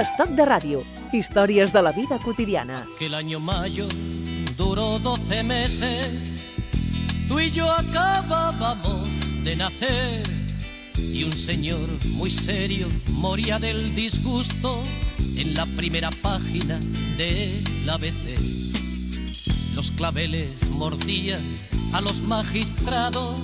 Estoc 0.00 0.30
de 0.32 0.44
ràdio. 0.48 0.78
Històries 1.12 1.74
de 1.74 1.80
la 1.84 1.90
vida 1.92 2.16
quotidiana. 2.24 2.86
Que 2.98 3.06
el 3.06 3.14
año 3.14 3.38
mayo 3.38 3.86
duró 4.56 4.98
12 4.98 5.42
meses. 5.42 6.56
Tú 7.28 7.38
y 7.38 7.50
yo 7.50 7.70
acabábamos 7.70 9.04
de 9.44 9.56
nacer. 9.56 10.22
Y 10.96 11.24
un 11.24 11.34
señor 11.34 11.86
muy 12.16 12.30
serio 12.30 12.88
moría 13.18 13.58
del 13.58 13.94
disgusto 13.94 14.82
en 15.36 15.54
la 15.54 15.66
primera 15.76 16.08
página 16.22 16.78
del 17.18 17.86
ABC. 17.86 18.40
Los 19.74 19.90
claveles 19.92 20.70
mordían 20.70 21.44
a 21.92 22.00
los 22.00 22.22
magistrados. 22.22 23.38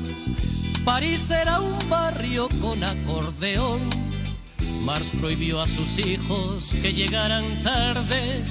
París 0.87 1.31
era 1.31 1.61
un 1.61 1.77
barrio 1.91 2.49
con 2.63 2.83
acordeón. 2.83 4.06
Mars 4.87 5.11
prohibió 5.19 5.61
a 5.61 5.67
sus 5.67 5.99
hijos 5.99 6.73
que 6.81 6.93
llegaran 6.93 7.61
tarde 7.61 8.45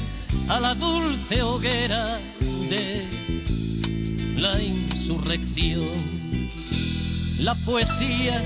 a 0.50 0.60
la 0.60 0.76
dulce 0.76 1.42
hoguera 1.42 2.20
de 2.70 3.08
la 4.36 4.62
insurrección. 4.62 5.88
La 7.40 7.56
poesía 7.56 8.44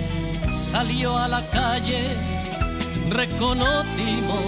salió 0.54 1.18
a 1.18 1.28
la 1.28 1.44
calle, 1.50 2.16
reconocimos 3.10 4.44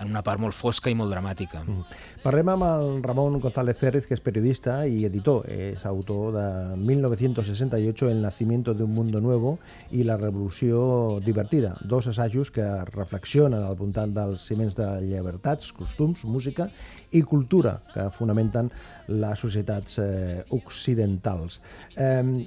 en 0.00 0.08
una 0.10 0.22
part 0.22 0.40
molt 0.40 0.54
fosca 0.56 0.90
i 0.90 0.94
molt 0.94 1.12
dramàtica. 1.12 1.60
Mm. 1.66 1.82
Parlem 2.22 2.48
amb 2.48 2.64
el 2.64 3.02
Ramon 3.04 3.40
González 3.40 3.76
Férez, 3.78 4.06
que 4.06 4.14
és 4.14 4.20
periodista 4.24 4.86
i 4.86 5.04
editor. 5.04 5.44
És 5.50 5.84
autor 5.86 6.32
de 6.36 6.76
1968, 6.76 8.08
El 8.10 8.22
nacimiento 8.22 8.74
de 8.74 8.84
un 8.84 8.94
mundo 8.94 9.20
nuevo 9.20 9.58
i 9.90 10.02
La 10.04 10.16
revolució 10.16 11.20
divertida. 11.24 11.76
Dos 11.84 12.06
assajos 12.06 12.50
que 12.50 12.64
reflexionen 12.92 13.62
al 13.62 13.76
voltant 13.76 14.14
dels 14.14 14.42
ciments 14.46 14.76
de 14.76 14.86
llibertats, 15.02 15.72
costums, 15.72 16.24
música 16.24 16.70
i 17.12 17.22
cultura 17.22 17.82
que 17.92 18.08
fonamenten 18.10 18.70
les 19.08 19.38
societats 19.38 19.98
eh, 19.98 20.42
occidentals. 20.50 21.60
Eh, 21.96 22.46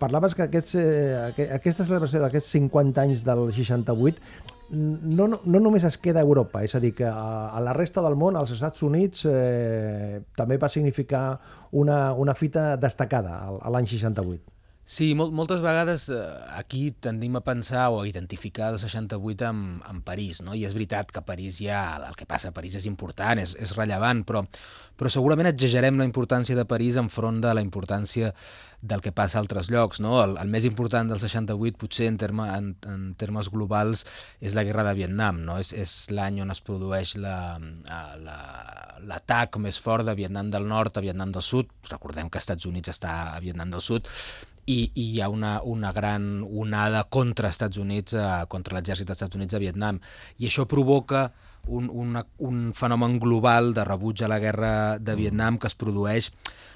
parlaves 0.00 0.34
que 0.34 0.42
aquests, 0.48 0.74
eh, 0.74 1.30
aqu- 1.30 1.50
aquesta 1.54 1.84
celebració 1.84 2.20
d'aquests 2.22 2.50
50 2.56 3.02
anys 3.06 3.22
del 3.24 3.52
68 3.54 4.20
no, 4.72 5.26
no, 5.28 5.40
no 5.44 5.60
només 5.60 5.84
es 5.84 5.98
queda 6.00 6.22
a 6.22 6.26
Europa, 6.26 6.62
és 6.64 6.72
a 6.74 6.80
dir, 6.80 6.94
que 6.96 7.04
a, 7.04 7.50
a 7.52 7.60
la 7.60 7.74
resta 7.76 8.00
del 8.04 8.16
món, 8.16 8.38
als 8.40 8.54
Estats 8.54 8.82
Units, 8.86 9.26
eh, 9.28 10.22
també 10.36 10.56
va 10.56 10.70
significar 10.72 11.24
una, 11.76 12.14
una 12.16 12.34
fita 12.34 12.72
destacada 12.80 13.36
a, 13.52 13.72
l'any 13.74 13.90
68. 13.90 14.40
Sí, 14.92 15.06
mol 15.16 15.30
moltes 15.32 15.62
vegades 15.64 16.02
eh, 16.12 16.16
aquí 16.52 16.90
tendim 16.92 17.38
a 17.38 17.40
pensar 17.40 17.86
o 17.94 18.02
a 18.02 18.08
identificar 18.08 18.66
el 18.74 18.78
68 18.78 19.46
amb, 19.48 19.78
amb 19.88 20.02
París, 20.04 20.42
no? 20.44 20.52
i 20.52 20.66
és 20.68 20.74
veritat 20.76 21.14
que 21.16 21.22
París 21.24 21.62
ja 21.64 21.78
el 22.10 22.18
que 22.18 22.26
passa 22.28 22.50
a 22.50 22.56
París 22.58 22.76
és 22.76 22.84
important, 22.90 23.40
és, 23.40 23.54
és 23.56 23.72
rellevant, 23.78 24.20
però, 24.28 24.42
però 25.00 25.12
segurament 25.14 25.48
exagerem 25.48 25.96
la 25.96 26.04
importància 26.04 26.58
de 26.58 26.66
París 26.68 27.00
enfront 27.00 27.40
de 27.40 27.54
la 27.56 27.64
importància 27.64 28.34
del 28.82 29.00
que 29.00 29.14
passa 29.16 29.38
a 29.38 29.42
altres 29.46 29.72
llocs. 29.72 30.02
No? 30.04 30.18
El, 30.26 30.36
el 30.42 30.52
més 30.52 30.68
important 30.68 31.08
del 31.08 31.22
68, 31.24 31.80
potser 31.80 32.10
en, 32.12 32.20
terme, 32.20 32.50
en, 32.52 32.74
en 32.84 33.08
termes 33.16 33.48
globals, 33.48 34.04
és 34.44 34.52
la 34.58 34.66
guerra 34.68 34.84
de 34.90 34.96
Vietnam. 35.00 35.40
No? 35.46 35.56
És, 35.62 35.72
és 35.72 35.96
l'any 36.12 36.44
on 36.44 36.52
es 36.52 36.60
produeix 36.60 37.16
l'atac 37.16 38.20
la, 38.28 38.38
l'atac 39.08 39.56
més 39.56 39.80
fort 39.80 40.04
de 40.04 40.20
Vietnam 40.20 40.52
del 40.52 40.68
Nord 40.68 41.00
a 41.00 41.08
Vietnam 41.08 41.32
del 41.32 41.48
Sud. 41.48 41.72
Recordem 41.88 42.28
que 42.28 42.42
els 42.42 42.50
Estats 42.50 42.68
Units 42.68 42.92
està 42.92 43.20
a 43.32 43.40
Vietnam 43.40 43.72
del 43.72 43.80
Sud 43.80 44.10
i, 44.66 44.90
i 44.94 45.06
hi 45.14 45.20
ha 45.20 45.28
una, 45.28 45.60
una 45.64 45.92
gran 45.92 46.44
onada 46.44 47.04
contra 47.04 47.50
Estats 47.50 47.78
Units, 47.78 48.14
eh, 48.14 48.28
contra 48.48 48.76
l'exèrcit 48.78 49.08
dels 49.08 49.18
Estats 49.18 49.38
Units 49.38 49.54
a 49.54 49.62
Vietnam. 49.62 49.98
I 50.38 50.46
això 50.50 50.66
provoca 50.70 51.30
un, 51.66 51.88
una, 51.90 52.24
un 52.38 52.72
fenomen 52.74 53.18
global 53.22 53.72
de 53.74 53.84
rebuig 53.86 54.22
a 54.22 54.30
la 54.30 54.38
guerra 54.42 54.98
de 54.98 55.14
Vietnam 55.14 55.58
que 55.58 55.70
es 55.70 55.78
produeix 55.78 56.30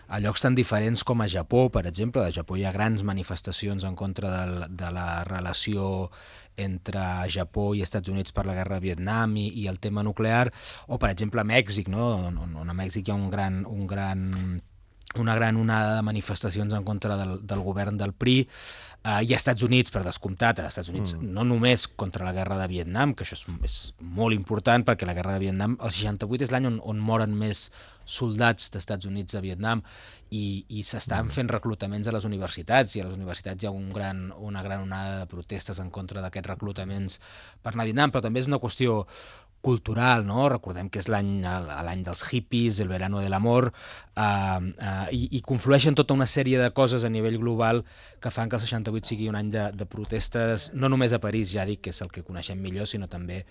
a 0.06 0.20
llocs 0.22 0.44
tan 0.44 0.54
diferents 0.54 1.02
com 1.02 1.22
a 1.22 1.28
Japó, 1.30 1.66
per 1.70 1.86
exemple. 1.86 2.22
A 2.22 2.34
Japó 2.34 2.56
hi 2.56 2.64
ha 2.66 2.74
grans 2.74 3.02
manifestacions 3.02 3.84
en 3.84 3.96
contra 3.98 4.30
de, 4.30 4.68
de 4.70 4.92
la 4.94 5.24
relació 5.26 6.10
entre 6.56 7.02
Japó 7.30 7.72
i 7.74 7.82
Estats 7.84 8.08
Units 8.08 8.32
per 8.32 8.46
la 8.46 8.54
guerra 8.54 8.78
de 8.78 8.86
Vietnam 8.86 9.36
i, 9.36 9.48
i 9.62 9.66
el 9.70 9.78
tema 9.78 10.06
nuclear, 10.06 10.48
o 10.86 10.98
per 10.98 11.10
exemple 11.12 11.42
a 11.42 11.46
Mèxic, 11.46 11.90
no? 11.92 12.14
on, 12.30 12.56
on 12.56 12.70
a 12.70 12.76
Mèxic 12.76 13.06
hi 13.06 13.12
ha 13.12 13.18
un 13.18 13.28
gran, 13.30 13.64
un 13.66 13.86
gran 13.90 14.30
una 15.22 15.34
gran 15.38 15.56
onada 15.60 15.96
de 15.96 16.02
manifestacions 16.06 16.74
en 16.74 16.84
contra 16.84 17.16
del, 17.16 17.38
del 17.46 17.62
govern 17.64 17.96
del 17.96 18.12
PRI 18.12 18.36
eh, 19.06 19.22
i 19.24 19.32
a 19.32 19.38
Estats 19.38 19.62
Units, 19.66 19.92
per 19.94 20.02
descomptat, 20.06 20.60
a 20.60 20.70
Estats 20.70 20.90
Units 20.92 21.16
mm. 21.16 21.32
no 21.36 21.44
només 21.46 21.86
contra 21.88 22.26
la 22.26 22.34
guerra 22.36 22.58
de 22.60 22.68
Vietnam, 22.72 23.14
que 23.14 23.26
això 23.26 23.38
és, 23.38 23.44
és 23.68 23.76
molt 24.18 24.36
important 24.36 24.84
perquè 24.86 25.08
la 25.08 25.14
guerra 25.16 25.36
de 25.36 25.44
Vietnam, 25.46 25.78
el 25.80 25.94
68 25.94 26.48
és 26.48 26.54
l'any 26.54 26.70
on, 26.72 26.80
on 26.84 27.02
moren 27.02 27.36
més 27.38 27.68
soldats 28.06 28.70
d'Estats 28.70 29.08
Units 29.08 29.34
a 29.34 29.42
Vietnam 29.42 29.82
i, 30.30 30.64
i 30.78 30.82
s'estan 30.86 31.30
fent 31.30 31.50
reclutaments 31.50 32.06
a 32.06 32.14
les 32.14 32.26
universitats 32.26 32.94
i 32.96 33.02
a 33.02 33.06
les 33.06 33.16
universitats 33.18 33.62
hi 33.62 33.70
ha 33.70 33.74
un 33.74 33.90
gran, 33.94 34.28
una 34.38 34.62
gran 34.62 34.84
onada 34.86 35.20
de 35.22 35.30
protestes 35.30 35.80
en 35.82 35.90
contra 35.94 36.22
d'aquests 36.22 36.52
reclutaments 36.54 37.20
per 37.62 37.74
anar 37.74 37.86
a 37.86 37.90
Vietnam, 37.90 38.14
però 38.14 38.24
també 38.26 38.42
és 38.42 38.50
una 38.50 38.62
qüestió 38.62 39.04
cultural, 39.66 40.22
no? 40.28 40.46
Recordem 40.52 40.88
que 40.92 41.00
és 41.02 41.08
l'any 41.12 41.32
l'any 41.42 42.04
dels 42.06 42.22
hippies, 42.30 42.78
el 42.84 42.88
verano 42.92 43.18
de 43.24 43.30
l'amor, 43.32 43.72
eh, 44.14 44.22
eh, 44.22 45.06
i, 45.16 45.24
i 45.38 45.42
conflueixen 45.42 45.98
tota 45.98 46.14
una 46.14 46.28
sèrie 46.30 46.60
de 46.62 46.70
coses 46.76 47.02
a 47.04 47.10
nivell 47.10 47.40
global 47.42 47.82
que 48.22 48.30
fan 48.30 48.48
que 48.52 48.60
el 48.60 48.62
68 48.62 49.10
sigui 49.14 49.26
un 49.32 49.36
any 49.40 49.50
de, 49.50 49.66
de 49.74 49.86
protestes, 49.90 50.70
no 50.74 50.88
només 50.92 51.12
a 51.16 51.20
París, 51.22 51.50
ja 51.56 51.66
dic 51.66 51.82
que 51.86 51.90
és 51.94 52.00
el 52.06 52.12
que 52.14 52.22
coneixem 52.26 52.62
millor, 52.62 52.86
sinó 52.86 53.10
també 53.10 53.42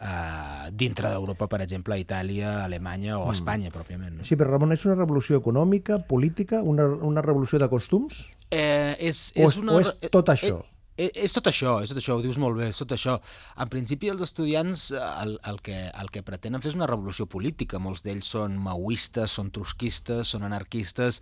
eh, 0.00 0.70
dintre 0.72 1.08
d'Europa, 1.10 1.48
per 1.48 1.62
exemple, 1.64 1.96
a 1.96 2.00
Itàlia, 2.02 2.58
Alemanya 2.64 3.16
o 3.18 3.28
a 3.30 3.34
Espanya, 3.36 3.72
pròpiament. 3.74 4.18
No? 4.20 4.28
Sí, 4.28 4.36
però 4.36 4.52
Ramon, 4.54 4.74
és 4.76 4.84
una 4.88 4.98
revolució 4.98 5.40
econòmica, 5.40 6.02
política, 6.10 6.60
una, 6.62 6.86
una 6.86 7.24
revolució 7.24 7.60
de 7.62 7.68
costums? 7.72 8.26
Eh, 8.50 8.94
és, 9.00 9.30
O 9.36 9.46
és, 9.48 9.54
és- 9.54 9.60
una, 9.64 9.72
o 9.78 9.80
és 9.82 9.94
tot 10.12 10.28
això? 10.34 10.60
Eh, 10.60 10.75
eh, 10.96 11.10
és 11.24 11.34
tot 11.36 11.48
això, 11.50 11.76
és 11.84 11.92
tot 11.92 12.00
això, 12.00 12.16
ho 12.16 12.24
dius 12.24 12.38
molt 12.42 12.58
bé, 12.58 12.70
és 12.72 12.80
tot 12.80 12.94
això. 12.96 13.16
En 13.62 13.70
principi 13.72 14.10
els 14.12 14.24
estudiants 14.26 14.88
eh, 14.92 15.02
el, 15.24 15.36
el, 15.50 15.60
que, 15.64 15.76
el 15.88 16.10
que 16.14 16.24
pretenen 16.26 16.64
fer 16.64 16.72
és 16.72 16.78
una 16.78 16.88
revolució 16.90 17.28
política, 17.30 17.82
molts 17.82 18.04
d'ells 18.06 18.32
són 18.36 18.56
maoistes, 18.62 19.36
són 19.38 19.52
trotskistes, 19.54 20.32
són 20.34 20.46
anarquistes, 20.48 21.20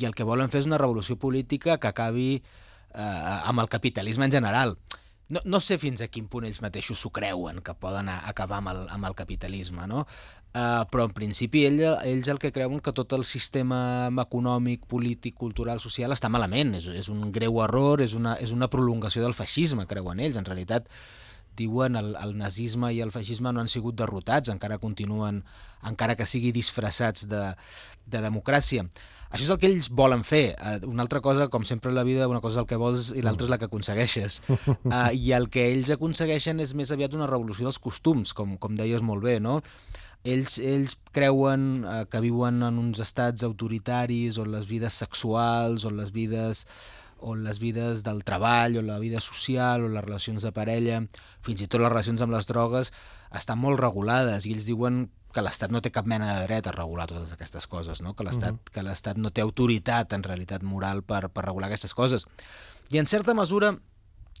i 0.00 0.08
el 0.08 0.16
que 0.16 0.28
volen 0.28 0.52
fer 0.52 0.64
és 0.64 0.70
una 0.70 0.80
revolució 0.80 1.18
política 1.20 1.78
que 1.78 1.92
acabi 1.92 2.30
eh, 2.38 3.02
amb 3.02 3.60
el 3.60 3.70
capitalisme 3.72 4.28
en 4.28 4.38
general. 4.38 4.76
No, 5.30 5.40
no 5.44 5.60
sé 5.62 5.78
fins 5.78 6.02
a 6.02 6.08
quin 6.10 6.26
punt 6.30 6.44
ells 6.48 6.60
mateixos 6.64 7.00
s'ho 7.00 7.12
creuen, 7.14 7.62
que 7.64 7.74
poden 7.78 8.10
acabar 8.10 8.58
amb 8.60 8.72
el, 8.72 8.82
amb 8.90 9.06
el 9.08 9.16
capitalisme, 9.18 9.86
no? 9.90 10.04
Uh, 10.50 10.82
però 10.90 11.06
en 11.06 11.14
principi 11.14 11.62
ell, 11.68 11.78
ells 12.02 12.28
el 12.32 12.40
que 12.42 12.50
creuen 12.50 12.82
que 12.82 12.92
tot 12.96 13.14
el 13.14 13.22
sistema 13.28 14.10
econòmic, 14.24 14.88
polític, 14.90 15.36
cultural, 15.38 15.78
social 15.78 16.10
està 16.10 16.28
malament, 16.28 16.74
és, 16.80 16.90
és 16.90 17.10
un 17.14 17.30
greu 17.30 17.62
error, 17.62 18.02
és 18.02 18.16
una, 18.18 18.34
és 18.42 18.50
una 18.50 18.68
prolongació 18.72 19.22
del 19.22 19.36
feixisme, 19.38 19.86
creuen 19.86 20.18
ells. 20.18 20.40
En 20.40 20.48
realitat, 20.48 20.90
diuen 21.60 21.96
el, 22.00 22.14
el 22.18 22.34
nazisme 22.38 22.90
i 22.94 23.00
el 23.04 23.14
feixisme 23.14 23.52
no 23.52 23.62
han 23.62 23.70
sigut 23.70 23.98
derrotats, 23.98 24.50
encara 24.50 24.80
continuen, 24.82 25.44
encara 25.86 26.16
que 26.18 26.26
sigui 26.26 26.50
disfressats 26.56 27.28
de, 27.30 27.46
de 28.10 28.22
democràcia. 28.26 28.86
Això 29.30 29.44
és 29.46 29.52
el 29.54 29.60
que 29.62 29.68
ells 29.70 29.88
volen 29.94 30.24
fer. 30.26 30.56
Uh, 30.58 30.90
una 30.90 31.04
altra 31.06 31.20
cosa, 31.22 31.46
com 31.52 31.64
sempre 31.66 31.92
a 31.92 31.94
la 31.94 32.04
vida, 32.06 32.28
una 32.28 32.42
cosa 32.42 32.58
és 32.58 32.62
el 32.64 32.68
que 32.70 32.78
vols 32.80 33.12
i 33.14 33.22
l'altra 33.22 33.46
és 33.46 33.52
la 33.52 33.60
que 33.60 33.68
aconsegueixes. 33.70 34.40
Uh, 34.50 35.10
I 35.24 35.32
el 35.38 35.46
que 35.54 35.68
ells 35.70 35.92
aconsegueixen 35.94 36.62
és 36.64 36.74
més 36.74 36.90
aviat 36.90 37.14
una 37.14 37.30
revolució 37.30 37.68
dels 37.68 37.78
costums, 37.82 38.34
com, 38.34 38.56
com 38.58 38.78
deies 38.78 39.06
molt 39.06 39.22
bé, 39.26 39.38
no? 39.42 39.60
Ells, 40.26 40.58
ells 40.58 40.96
creuen 41.16 41.68
uh, 41.86 42.00
que 42.10 42.20
viuen 42.20 42.58
en 42.66 42.80
uns 42.82 42.98
estats 43.00 43.46
autoritaris 43.46 44.40
on 44.42 44.50
les 44.52 44.66
vides 44.68 44.98
sexuals, 45.04 45.86
on 45.88 45.96
les 46.00 46.10
vides 46.12 46.66
on 47.20 47.42
les 47.44 47.58
vides 47.60 48.02
del 48.02 48.22
treball, 48.24 48.78
o 48.80 48.82
la 48.82 48.98
vida 48.98 49.20
social, 49.20 49.84
o 49.84 49.90
les 49.92 50.04
relacions 50.04 50.42
de 50.42 50.52
parella, 50.56 51.02
fins 51.44 51.60
i 51.60 51.68
tot 51.68 51.82
les 51.82 51.92
relacions 51.92 52.22
amb 52.24 52.32
les 52.32 52.48
drogues, 52.48 52.94
estan 53.36 53.60
molt 53.60 53.80
regulades 53.80 54.46
i 54.48 54.54
ells 54.56 54.68
diuen 54.70 55.02
que 55.34 55.42
l'Estat 55.44 55.70
no 55.70 55.82
té 55.82 55.92
cap 55.94 56.08
mena 56.10 56.32
de 56.38 56.46
dret 56.48 56.66
a 56.66 56.74
regular 56.74 57.06
totes 57.10 57.32
aquestes 57.34 57.66
coses, 57.70 58.02
no? 58.02 58.14
que 58.14 58.24
l'Estat 58.26 58.52
uh 58.52 58.58
-huh. 58.58 58.72
que 58.74 58.82
l'Estat 58.82 59.16
no 59.16 59.30
té 59.30 59.40
autoritat 59.40 60.12
en 60.12 60.22
realitat 60.22 60.62
moral 60.62 61.02
per, 61.02 61.28
per 61.28 61.44
regular 61.44 61.68
aquestes 61.68 61.94
coses. 61.94 62.26
I 62.90 62.98
en 62.98 63.06
certa 63.06 63.34
mesura, 63.34 63.76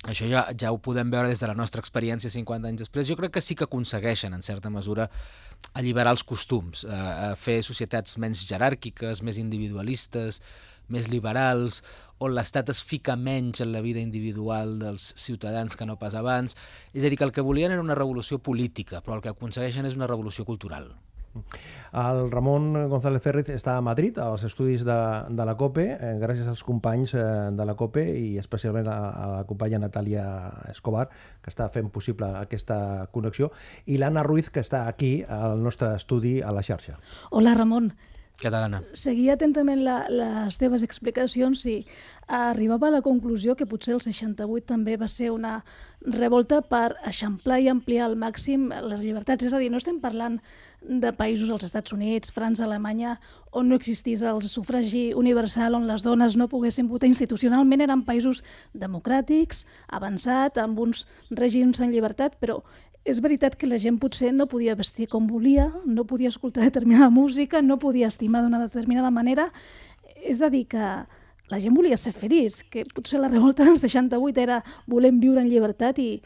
això 0.04 0.26
ja, 0.28 0.46
ja 0.56 0.72
ho 0.72 0.78
podem 0.78 1.10
veure 1.10 1.28
des 1.28 1.40
de 1.40 1.46
la 1.46 1.54
nostra 1.54 1.80
experiència 1.80 2.30
50 2.30 2.68
anys 2.68 2.80
després, 2.80 3.06
jo 3.06 3.16
crec 3.16 3.32
que 3.32 3.40
sí 3.40 3.54
que 3.54 3.64
aconsegueixen, 3.64 4.32
en 4.32 4.42
certa 4.42 4.70
mesura, 4.70 5.10
alliberar 5.74 6.12
els 6.12 6.24
costums, 6.24 6.84
a, 6.84 7.30
a 7.30 7.36
fer 7.36 7.62
societats 7.62 8.16
menys 8.16 8.46
jeràrquiques, 8.48 9.22
més 9.22 9.38
individualistes, 9.38 10.40
més 10.90 11.10
liberals, 11.12 11.82
on 12.20 12.34
l'Estat 12.36 12.72
es 12.72 12.82
fica 12.84 13.16
menys 13.16 13.62
en 13.64 13.72
la 13.72 13.80
vida 13.84 14.02
individual 14.02 14.78
dels 14.82 15.12
ciutadans 15.16 15.76
que 15.76 15.86
no 15.88 15.98
pas 15.98 16.16
abans. 16.18 16.56
És 16.92 17.04
a 17.04 17.08
dir, 17.08 17.16
que 17.16 17.24
el 17.24 17.32
que 17.32 17.46
volien 17.46 17.72
era 17.72 17.84
una 17.84 17.98
revolució 17.98 18.38
política, 18.38 19.00
però 19.00 19.18
el 19.18 19.24
que 19.24 19.32
aconsegueixen 19.32 19.88
és 19.88 19.96
una 19.96 20.10
revolució 20.10 20.44
cultural. 20.44 20.92
El 21.94 22.30
Ramon 22.30 22.72
González 22.90 23.22
Ferriz 23.22 23.48
està 23.54 23.76
a 23.78 23.82
Madrid, 23.82 24.18
als 24.18 24.42
estudis 24.46 24.82
de, 24.86 24.98
de 25.30 25.46
la 25.46 25.54
COPE, 25.58 25.86
eh, 25.94 26.12
gràcies 26.22 26.46
als 26.50 26.62
companys 26.66 27.14
eh, 27.14 27.24
de 27.54 27.66
la 27.66 27.76
COPE 27.78 28.04
i 28.18 28.28
especialment 28.42 28.90
a, 28.90 28.98
a 29.10 29.26
la 29.36 29.40
companya 29.46 29.78
Natàlia 29.82 30.24
Escobar, 30.70 31.06
que 31.42 31.50
està 31.54 31.68
fent 31.70 31.90
possible 31.94 32.30
aquesta 32.42 33.08
connexió, 33.14 33.50
i 33.86 33.98
l'Anna 33.98 34.26
Ruiz, 34.26 34.50
que 34.50 34.62
està 34.62 34.86
aquí 34.90 35.20
al 35.26 35.62
nostre 35.62 35.94
estudi 35.98 36.40
a 36.42 36.54
la 36.54 36.66
xarxa. 36.66 36.98
Hola, 37.30 37.54
Ramon 37.58 37.92
catalana. 38.42 38.80
Seguia 38.96 39.36
atentament 39.36 39.84
la, 39.84 40.02
les 40.10 40.58
teves 40.60 40.84
explicacions 40.86 41.62
i 41.68 41.76
arribava 42.30 42.88
a 42.88 42.94
la 42.94 43.02
conclusió 43.02 43.56
que 43.58 43.66
potser 43.66 43.96
el 43.96 44.02
68 44.04 44.66
també 44.70 44.96
va 44.96 45.08
ser 45.10 45.30
una 45.34 45.60
revolta 46.00 46.60
per 46.62 46.94
eixamplar 47.06 47.58
i 47.60 47.68
ampliar 47.68 48.06
al 48.06 48.16
màxim 48.16 48.70
les 48.70 49.02
llibertats. 49.04 49.44
És 49.44 49.54
a 49.54 49.60
dir, 49.60 49.70
no 49.70 49.80
estem 49.80 49.98
parlant 50.00 50.38
de 50.80 51.12
països 51.12 51.50
als 51.52 51.66
Estats 51.66 51.92
Units, 51.92 52.32
França, 52.32 52.64
Alemanya, 52.64 53.18
on 53.52 53.68
no 53.68 53.76
existís 53.76 54.22
el 54.22 54.40
sufragi 54.48 55.10
universal, 55.12 55.76
on 55.76 55.88
les 55.90 56.04
dones 56.06 56.36
no 56.40 56.48
poguessin 56.48 56.88
votar 56.88 57.10
institucionalment, 57.10 57.84
eren 57.84 58.06
països 58.06 58.40
democràtics, 58.72 59.66
avançats, 59.88 60.62
amb 60.62 60.80
uns 60.80 61.04
règims 61.30 61.82
en 61.84 61.92
llibertat, 61.92 62.38
però 62.40 62.62
és 63.04 63.20
veritat 63.20 63.56
que 63.56 63.68
la 63.68 63.78
gent 63.80 63.96
potser 64.00 64.32
no 64.34 64.46
podia 64.50 64.76
vestir 64.76 65.06
com 65.08 65.26
volia, 65.26 65.70
no 65.86 66.04
podia 66.04 66.28
escoltar 66.28 66.64
determinada 66.66 67.10
música, 67.20 67.62
no 67.62 67.78
podia 67.78 68.08
estimar 68.08 68.42
d'una 68.44 68.60
determinada 68.62 69.10
manera. 69.10 69.50
És 70.20 70.42
a 70.42 70.50
dir, 70.52 70.66
que 70.68 70.84
la 71.50 71.58
gent 71.60 71.74
volia 71.74 71.96
ser 71.96 72.12
feliç, 72.12 72.62
que 72.70 72.84
potser 72.94 73.20
la 73.20 73.30
revolta 73.32 73.64
del 73.64 73.78
68 73.80 74.40
era 74.40 74.60
volem 74.86 75.18
viure 75.20 75.40
en 75.42 75.48
llibertat 75.50 75.98
i 75.98 76.20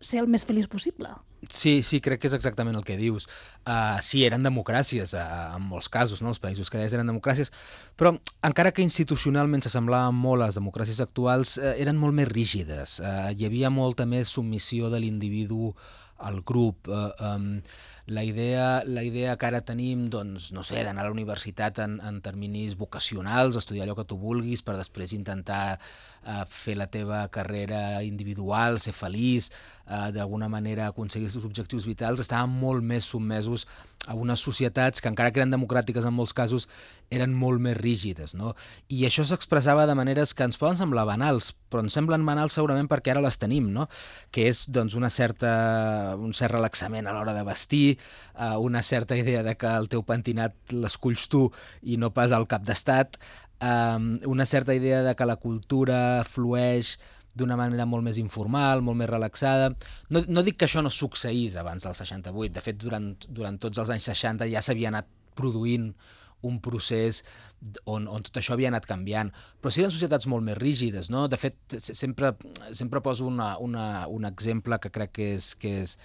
ser 0.00 0.22
el 0.22 0.28
més 0.30 0.44
feliç 0.48 0.68
possible. 0.72 1.10
Sí, 1.52 1.82
sí, 1.86 2.00
crec 2.02 2.22
que 2.22 2.30
és 2.30 2.34
exactament 2.34 2.78
el 2.78 2.84
que 2.86 2.96
dius. 2.98 3.26
Uh, 3.68 3.98
sí, 4.02 4.24
eren 4.26 4.46
democràcies, 4.46 5.12
uh, 5.14 5.56
en 5.56 5.66
molts 5.68 5.88
casos, 5.92 6.22
no? 6.24 6.32
els 6.32 6.40
països 6.42 6.70
que 6.72 6.80
deies 6.80 6.94
eren 6.96 7.06
democràcies, 7.06 7.52
però 7.98 8.14
encara 8.46 8.72
que 8.74 8.82
institucionalment 8.82 9.62
s'assemblaven 9.62 10.16
molt 10.16 10.42
a 10.42 10.48
les 10.48 10.58
democràcies 10.58 10.98
actuals, 11.04 11.56
uh, 11.60 11.74
eren 11.76 12.00
molt 12.00 12.16
més 12.18 12.30
rígides. 12.32 12.98
Uh, 13.04 13.30
hi 13.36 13.46
havia 13.46 13.70
molta 13.70 14.08
més 14.08 14.32
submissió 14.32 14.90
de 14.90 15.02
l'individu 15.04 15.74
al 16.18 16.40
grup. 16.48 16.88
Uh, 16.88 17.12
um, 17.28 17.50
la 18.06 18.22
idea, 18.22 18.84
la 18.86 19.02
idea 19.02 19.34
que 19.36 19.48
ara 19.48 19.60
tenim, 19.66 20.06
doncs, 20.14 20.52
no 20.54 20.62
sé, 20.62 20.78
d'anar 20.86 21.02
a 21.02 21.08
la 21.08 21.14
universitat 21.14 21.80
en, 21.82 21.96
en 22.06 22.20
terminis 22.22 22.76
vocacionals, 22.78 23.58
estudiar 23.58 23.86
allò 23.86 23.96
que 23.98 24.06
tu 24.06 24.18
vulguis 24.20 24.62
per 24.62 24.76
després 24.78 25.14
intentar 25.16 25.74
uh, 25.74 26.44
fer 26.46 26.76
la 26.78 26.86
teva 26.86 27.24
carrera 27.34 28.04
individual, 28.06 28.78
ser 28.78 28.94
feliç, 28.94 29.50
uh, 29.88 30.12
d'alguna 30.14 30.46
manera 30.52 30.86
aconseguir 30.86 31.32
els 31.32 31.50
objectius 31.50 31.88
vitals, 31.90 32.22
estaven 32.22 32.54
molt 32.54 32.86
més 32.86 33.10
sotmesos 33.10 33.66
a 34.06 34.14
unes 34.14 34.40
societats 34.40 35.02
que 35.02 35.10
encara 35.10 35.32
que 35.32 35.42
eren 35.42 35.52
democràtiques 35.54 36.06
en 36.06 36.14
molts 36.14 36.34
casos 36.36 36.68
eren 37.12 37.34
molt 37.34 37.62
més 37.62 37.76
rígides 37.78 38.34
no? 38.38 38.54
i 38.88 39.04
això 39.08 39.26
s'expressava 39.26 39.86
de 39.86 39.96
maneres 39.98 40.34
que 40.34 40.46
ens 40.46 40.58
poden 40.60 40.78
semblar 40.80 41.06
banals 41.08 41.52
però 41.70 41.82
ens 41.84 41.96
semblen 41.98 42.26
banals 42.26 42.56
segurament 42.58 42.88
perquè 42.90 43.14
ara 43.14 43.24
les 43.24 43.38
tenim 43.42 43.70
no? 43.74 43.88
que 44.30 44.46
és 44.50 44.64
doncs, 44.70 44.94
una 44.98 45.10
certa, 45.10 46.14
un 46.18 46.34
cert 46.36 46.54
relaxament 46.56 47.06
a 47.06 47.16
l'hora 47.16 47.34
de 47.36 47.46
vestir 47.46 47.86
eh, 47.96 48.54
una 48.56 48.82
certa 48.82 49.18
idea 49.18 49.42
de 49.46 49.56
que 49.58 49.72
el 49.72 49.90
teu 49.92 50.06
pentinat 50.06 50.54
l'esculls 50.72 51.26
tu 51.32 51.48
i 51.82 51.98
no 52.00 52.12
pas 52.14 52.32
al 52.32 52.48
cap 52.50 52.64
d'estat 52.66 53.18
eh, 53.60 53.98
una 54.26 54.46
certa 54.46 54.74
idea 54.74 55.02
de 55.02 55.14
que 55.14 55.26
la 55.26 55.36
cultura 55.36 56.24
flueix 56.24 56.96
d'una 57.36 57.56
manera 57.60 57.86
molt 57.88 58.04
més 58.06 58.20
informal, 58.22 58.82
molt 58.82 58.98
més 59.00 59.10
relaxada. 59.10 59.70
No, 60.10 60.22
no 60.28 60.44
dic 60.46 60.58
que 60.60 60.68
això 60.68 60.82
no 60.84 60.92
succeís 60.92 61.56
abans 61.60 61.86
del 61.86 61.96
68, 61.96 62.54
de 62.56 62.64
fet, 62.64 62.78
durant, 62.80 63.12
durant 63.28 63.58
tots 63.62 63.82
els 63.82 63.92
anys 63.92 64.08
60 64.12 64.48
ja 64.52 64.64
s'havia 64.64 64.92
anat 64.92 65.10
produint 65.36 65.90
un 66.46 66.60
procés 66.62 67.22
on, 67.84 68.06
on 68.06 68.24
tot 68.26 68.38
això 68.40 68.54
havia 68.54 68.70
anat 68.70 68.86
canviant. 68.88 69.32
Però 69.60 69.72
sí 69.72 69.82
eren 69.82 69.92
societats 69.94 70.28
molt 70.30 70.44
més 70.46 70.58
rígides, 70.58 71.10
no? 71.12 71.26
De 71.32 71.38
fet, 71.40 71.58
sempre, 71.80 72.34
sempre 72.76 73.02
poso 73.04 73.26
una, 73.26 73.54
una, 73.62 74.06
un 74.12 74.28
exemple 74.28 74.78
que 74.82 74.92
crec 74.94 75.14
que 75.16 75.30
és, 75.36 75.54
que 75.60 75.72
és, 75.82 75.96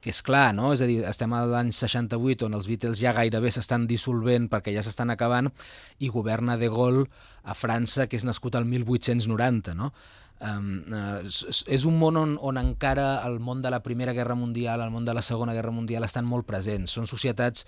que 0.00 0.12
és 0.12 0.20
clar, 0.22 0.52
no? 0.54 0.70
És 0.76 0.82
a 0.84 0.88
dir, 0.88 1.00
estem 1.08 1.32
a 1.34 1.42
l'any 1.48 1.72
68 1.74 2.46
on 2.46 2.58
els 2.58 2.68
Beatles 2.70 3.00
ja 3.02 3.14
gairebé 3.16 3.50
s'estan 3.52 3.88
dissolvent 3.90 4.50
perquè 4.52 4.74
ja 4.76 4.84
s'estan 4.86 5.10
acabant 5.14 5.50
i 5.98 6.12
governa 6.12 6.58
De 6.60 6.70
Gaulle 6.72 7.08
a 7.42 7.56
França, 7.58 8.06
que 8.06 8.20
és 8.20 8.28
nascut 8.28 8.56
al 8.58 8.68
1890, 8.68 9.74
no? 9.78 9.92
Um, 10.36 10.92
és, 11.24 11.62
és 11.72 11.86
un 11.88 11.96
món 11.96 12.18
on, 12.20 12.34
on 12.44 12.58
encara 12.60 13.22
el 13.24 13.38
món 13.40 13.62
de 13.64 13.70
la 13.72 13.80
Primera 13.84 14.12
Guerra 14.12 14.36
Mundial, 14.36 14.82
el 14.84 14.92
món 14.92 15.06
de 15.06 15.14
la 15.16 15.24
Segona 15.24 15.54
Guerra 15.56 15.72
Mundial 15.72 16.04
estan 16.04 16.28
molt 16.28 16.46
presents. 16.48 16.92
Són 16.92 17.08
societats 17.08 17.64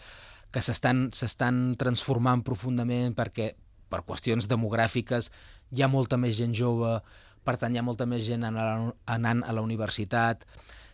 que 0.52 0.60
s'estan 0.64 1.60
transformant 1.80 2.44
profundament 2.44 3.16
perquè 3.16 3.52
per 3.88 4.04
qüestions 4.04 4.48
demogràfiques 4.48 5.30
hi 5.72 5.84
ha 5.84 5.88
molta 5.88 6.18
més 6.20 6.37
gent 6.37 6.54
jove, 6.56 6.98
per 7.44 7.56
tant 7.60 7.72
hi 7.72 7.80
ha 7.80 7.87
molta 7.87 8.06
més 8.08 8.25
gent 8.26 8.44
anant 8.44 9.44
a 9.44 9.54
la 9.56 9.64
universitat, 9.64 10.44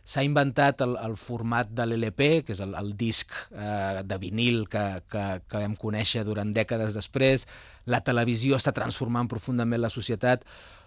s'ha 0.04 0.22
inventat 0.22 0.82
el, 0.84 0.98
el 1.00 1.16
format 1.16 1.70
de 1.72 1.86
l'LP, 1.88 2.26
que 2.44 2.52
és 2.52 2.60
el, 2.60 2.74
el 2.76 2.92
disc 3.00 3.32
eh, 3.50 4.02
de 4.04 4.18
vinil 4.20 4.66
que, 4.70 4.84
que, 5.10 5.24
que 5.48 5.62
vam 5.62 5.76
conèixer 5.80 6.26
durant 6.28 6.52
dècades 6.54 6.96
després, 6.98 7.48
la 7.88 8.02
televisió 8.04 8.60
està 8.60 8.74
transformant 8.76 9.30
profundament 9.32 9.80
la 9.80 9.92
societat, 9.92 10.44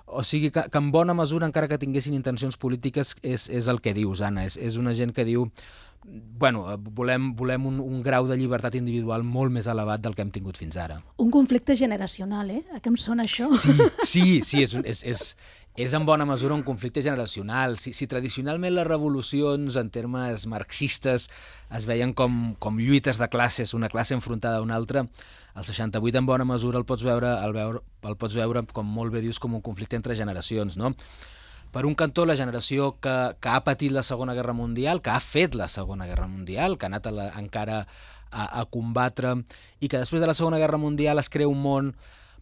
o 0.08 0.24
sigui 0.24 0.50
que, 0.56 0.64
que 0.72 0.80
en 0.80 0.92
bona 0.92 1.14
mesura, 1.14 1.48
encara 1.48 1.68
que 1.68 1.80
tinguessin 1.82 2.16
intencions 2.16 2.56
polítiques, 2.58 3.18
és, 3.22 3.50
és 3.52 3.68
el 3.68 3.82
que 3.84 3.94
dius, 3.94 4.24
Anna. 4.24 4.48
És, 4.48 4.56
és 4.58 4.80
una 4.80 4.96
gent 4.96 5.14
que 5.14 5.28
diu 5.28 5.50
bueno, 6.08 6.64
volem, 6.96 7.34
volem 7.36 7.66
un, 7.68 7.80
un 7.84 8.02
grau 8.04 8.28
de 8.30 8.38
llibertat 8.40 8.78
individual 8.80 9.26
molt 9.28 9.52
més 9.52 9.68
elevat 9.68 10.04
del 10.04 10.16
que 10.16 10.24
hem 10.24 10.32
tingut 10.32 10.58
fins 10.60 10.78
ara. 10.80 11.02
Un 11.20 11.32
conflicte 11.34 11.76
generacional, 11.76 12.52
eh? 12.54 12.64
A 12.72 12.80
què 12.80 12.92
em 12.94 12.98
sona 13.02 13.26
això? 13.28 13.50
Sí, 13.58 13.74
sí, 14.04 14.26
sí 14.46 14.64
és, 14.64 14.76
és, 14.86 15.04
és, 15.04 15.24
és 15.78 15.94
en 15.94 16.08
bona 16.10 16.26
mesura 16.26 16.56
un 16.56 16.64
conflicte 16.66 17.04
generacional. 17.06 17.78
Si, 17.78 17.94
si 17.94 18.08
tradicionalment 18.10 18.74
les 18.74 18.88
revolucions 18.88 19.78
en 19.78 19.92
termes 19.94 20.48
marxistes 20.50 21.28
es 21.78 21.86
veien 21.86 22.16
com, 22.18 22.56
com 22.58 22.80
lluites 22.82 23.22
de 23.22 23.28
classes, 23.30 23.76
una 23.78 23.90
classe 23.94 24.18
enfrontada 24.18 24.58
a 24.58 24.66
una 24.66 24.76
altra, 24.76 25.06
el 25.56 25.64
68 25.64 26.18
en 26.18 26.26
bona 26.26 26.48
mesura 26.50 26.82
el 26.82 26.86
pots 26.90 27.06
veure, 27.06 27.30
el, 27.46 27.54
veure, 27.54 27.84
el 28.10 28.18
pots 28.18 28.34
veure 28.34 28.66
com 28.74 28.90
molt 28.90 29.14
bé 29.14 29.22
dius, 29.22 29.38
com 29.38 29.54
un 29.54 29.62
conflicte 29.62 29.96
entre 29.96 30.18
generacions, 30.18 30.80
no? 30.82 30.96
Per 31.70 31.86
un 31.86 31.94
cantó, 32.00 32.26
la 32.26 32.38
generació 32.40 32.96
que, 33.04 33.16
que 33.38 33.50
ha 33.54 33.62
patit 33.62 33.94
la 33.94 34.02
Segona 34.02 34.34
Guerra 34.34 34.56
Mundial, 34.58 35.04
que 35.06 35.12
ha 35.14 35.20
fet 35.22 35.54
la 35.54 35.68
Segona 35.70 36.08
Guerra 36.10 36.26
Mundial, 36.26 36.80
que 36.80 36.88
ha 36.88 36.90
anat 36.90 37.10
a 37.10 37.14
la, 37.14 37.28
encara 37.38 37.84
a, 37.84 38.48
a 38.62 38.66
combatre, 38.66 39.36
i 39.78 39.92
que 39.92 40.00
després 40.02 40.24
de 40.24 40.30
la 40.32 40.34
Segona 40.34 40.58
Guerra 40.58 40.80
Mundial 40.82 41.22
es 41.22 41.30
crea 41.30 41.52
un 41.52 41.62
món 41.62 41.94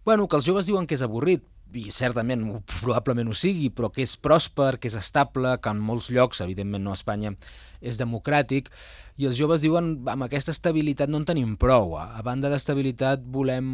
bueno, 0.06 0.28
que 0.30 0.38
els 0.38 0.46
joves 0.46 0.68
diuen 0.70 0.86
que 0.86 0.94
és 0.94 1.02
avorrit, 1.02 1.44
i 1.74 1.90
certament 1.92 2.46
probablement 2.80 3.32
ho 3.32 3.36
sigui, 3.36 3.70
però 3.74 3.90
que 3.94 4.04
és 4.06 4.16
pròsper, 4.22 4.76
que 4.80 4.88
és 4.92 4.98
estable, 5.00 5.58
que 5.62 5.72
en 5.72 5.82
molts 5.82 6.12
llocs, 6.14 6.42
evidentment 6.46 6.86
no 6.86 6.94
a 6.94 7.00
Espanya, 7.00 7.34
és 7.82 8.00
democràtic, 8.00 8.70
i 9.18 9.28
els 9.30 9.38
joves 9.40 9.62
diuen 9.64 9.94
amb 10.12 10.26
aquesta 10.26 10.54
estabilitat 10.56 11.12
no 11.12 11.22
en 11.22 11.28
tenim 11.28 11.54
prou. 11.60 11.96
A 12.00 12.24
banda 12.26 12.52
d'estabilitat 12.52 13.24
volem 13.32 13.70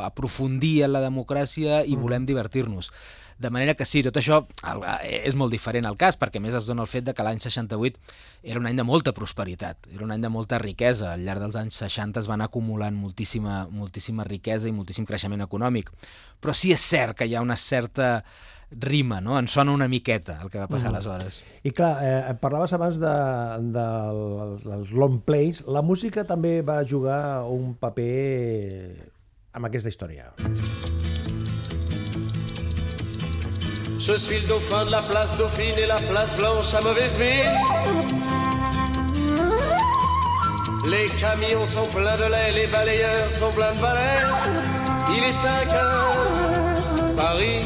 aprofundir 0.00 0.80
en 0.86 0.94
la 0.94 1.02
democràcia 1.04 1.82
i 1.84 1.96
mm. 1.96 2.04
volem 2.04 2.28
divertir-nos. 2.28 2.92
De 3.40 3.48
manera 3.48 3.72
que 3.72 3.86
sí, 3.88 4.02
tot 4.04 4.18
això 4.20 4.42
és 5.00 5.36
molt 5.40 5.54
diferent 5.54 5.86
al 5.88 5.96
cas, 6.00 6.18
perquè 6.20 6.42
més 6.44 6.52
es 6.56 6.66
dona 6.68 6.84
el 6.84 6.90
fet 6.92 7.06
de 7.06 7.14
que 7.16 7.24
l'any 7.24 7.38
68 7.40 7.96
era 8.52 8.60
un 8.60 8.68
any 8.68 8.76
de 8.76 8.84
molta 8.84 9.14
prosperitat, 9.16 9.88
era 9.94 10.04
un 10.04 10.12
any 10.12 10.20
de 10.20 10.28
molta 10.32 10.58
riquesa. 10.60 11.14
Al 11.14 11.24
llarg 11.24 11.40
dels 11.46 11.56
anys 11.56 11.80
60 11.80 12.20
es 12.20 12.28
van 12.28 12.44
acumulant 12.44 12.98
moltíssima, 13.00 13.62
moltíssima 13.72 14.28
riquesa 14.28 14.68
i 14.68 14.74
moltíssim 14.76 15.08
creixement 15.08 15.40
econòmic. 15.46 15.88
Però 16.40 16.52
sí 16.56 16.74
és 16.76 16.84
cert 16.84 17.16
que 17.20 17.28
hi 17.28 17.36
ha 17.36 17.44
una 17.44 17.58
certa 17.60 18.24
rima, 18.70 19.20
no? 19.20 19.38
En 19.38 19.48
sona 19.48 19.72
una 19.76 19.88
miqueta 19.88 20.38
el 20.42 20.50
que 20.50 20.60
va 20.62 20.68
passar 20.70 20.90
mm. 20.90 20.94
aleshores. 20.94 21.40
I 21.66 21.72
clar, 21.76 21.92
eh, 22.06 22.34
parlaves 22.40 22.72
abans 22.72 23.00
de, 23.02 23.14
de, 23.74 23.86
dels 24.64 24.92
long 24.96 25.20
plays. 25.26 25.64
La 25.68 25.82
música 25.82 26.24
també 26.24 26.60
va 26.66 26.80
jugar 26.86 27.44
un 27.50 27.74
paper 27.74 29.10
amb 29.52 29.68
aquesta 29.68 29.90
història. 29.90 30.30
Je 34.00 34.16
suis 34.16 34.40
le 34.42 34.48
dauphin 34.48 34.84
de 34.86 34.90
la 34.90 35.02
place 35.02 35.36
Dauphine 35.36 35.78
et 35.78 35.86
la 35.86 36.00
place 36.08 36.36
Blanche 36.38 36.74
à 36.74 36.80
mauvaise 36.80 37.18
mine. 37.18 37.52
Les 40.90 41.06
camions 41.20 41.64
sont 41.66 41.86
pleins 41.90 42.16
de 42.16 42.30
lait, 42.32 42.52
les 42.52 42.66
balayeurs 42.66 43.32
sont 43.32 43.50
pleins 43.50 43.72
de 43.72 43.80
balais. 43.80 44.22
Il 45.14 45.22
est 45.22 45.32
5 45.32 45.72
heures, 45.74 46.49
Paris 47.20 47.60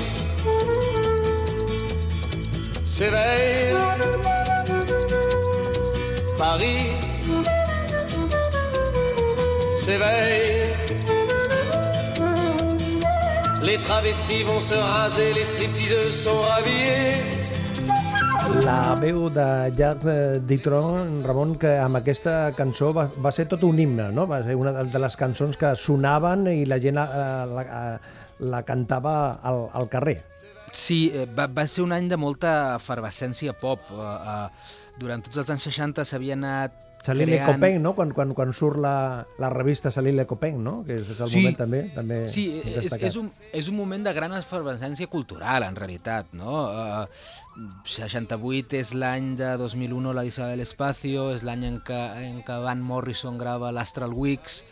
s'éveille. 2.82 3.76
Paris 6.36 6.90
s'éveille. 9.78 10.64
Les 13.62 13.76
travestis 13.76 14.42
vont 14.42 14.58
se 14.58 14.74
raser, 14.74 15.32
les 15.34 15.44
stripteaseuses 15.44 16.20
sont 16.24 16.34
rhabillées. 16.34 17.22
La 18.64 18.94
veu 19.00 19.30
de 19.30 19.76
Jacques 19.78 20.42
Ditron, 20.48 21.06
Ramon, 21.24 21.54
que 21.54 21.78
amb 21.78 22.02
aquesta 22.02 22.50
cançó 22.58 22.90
va, 22.92 23.06
va 23.22 23.32
ser 23.32 23.46
tot 23.46 23.62
un 23.64 23.78
himne, 23.78 24.10
no? 24.12 24.26
Va 24.26 24.42
ser 24.44 24.58
una 24.58 24.74
de 24.82 25.00
les 25.06 25.16
cançons 25.16 25.56
que 25.56 25.72
sonaven 25.78 26.44
i 26.50 26.66
la 26.66 26.78
gent 26.82 27.00
eh, 27.00 27.08
la, 27.54 27.64
eh, 27.64 28.23
la 28.38 28.62
cantava 28.64 29.34
al, 29.42 29.68
al 29.72 29.90
carrer. 29.92 30.20
Sí, 30.74 31.12
eh, 31.14 31.26
va, 31.30 31.46
va 31.46 31.66
ser 31.70 31.84
un 31.84 31.94
any 31.94 32.08
de 32.10 32.18
molta 32.18 32.74
efervescència 32.74 33.54
pop. 33.58 33.84
Uh, 33.94 34.00
uh, 34.02 34.72
durant 34.98 35.22
tots 35.22 35.38
els 35.42 35.52
anys 35.54 35.68
60 35.70 36.06
s'havia 36.06 36.34
anat 36.38 36.82
Salile 37.04 37.36
creant... 37.36 37.58
Copen, 37.58 37.82
no? 37.84 37.92
Quan, 37.94 38.12
quan, 38.16 38.32
quan 38.32 38.52
surt 38.56 38.80
la, 38.80 39.26
la 39.38 39.50
revista 39.52 39.90
Salile 39.92 40.24
Copen, 40.26 40.62
no? 40.64 40.78
Que 40.86 40.96
és, 41.02 41.10
és 41.12 41.20
el 41.20 41.28
sí, 41.28 41.42
moment 41.42 41.58
també, 41.58 41.80
també 41.92 42.20
Sí, 42.32 42.46
és, 42.64 42.88
és, 42.96 43.18
un, 43.20 43.28
és 43.52 43.68
un 43.68 43.76
moment 43.76 44.06
de 44.06 44.14
gran 44.16 44.32
efervescència 44.38 45.10
cultural, 45.12 45.66
en 45.68 45.76
realitat, 45.76 46.32
no? 46.32 46.62
Uh, 46.64 47.68
68 47.92 48.80
és 48.80 48.94
l'any 48.96 49.34
de 49.36 49.52
2001, 49.60 50.14
l'edició 50.16 50.48
de 50.48 50.56
l'Espacio, 50.56 51.28
és 51.36 51.44
l'any 51.44 51.68
en, 51.68 51.76
què, 51.84 52.00
en 52.24 52.40
què 52.46 52.56
Van 52.64 52.80
Morrison 52.82 53.36
grava 53.38 53.74
l'Astral 53.74 54.16
Weeks, 54.16 54.62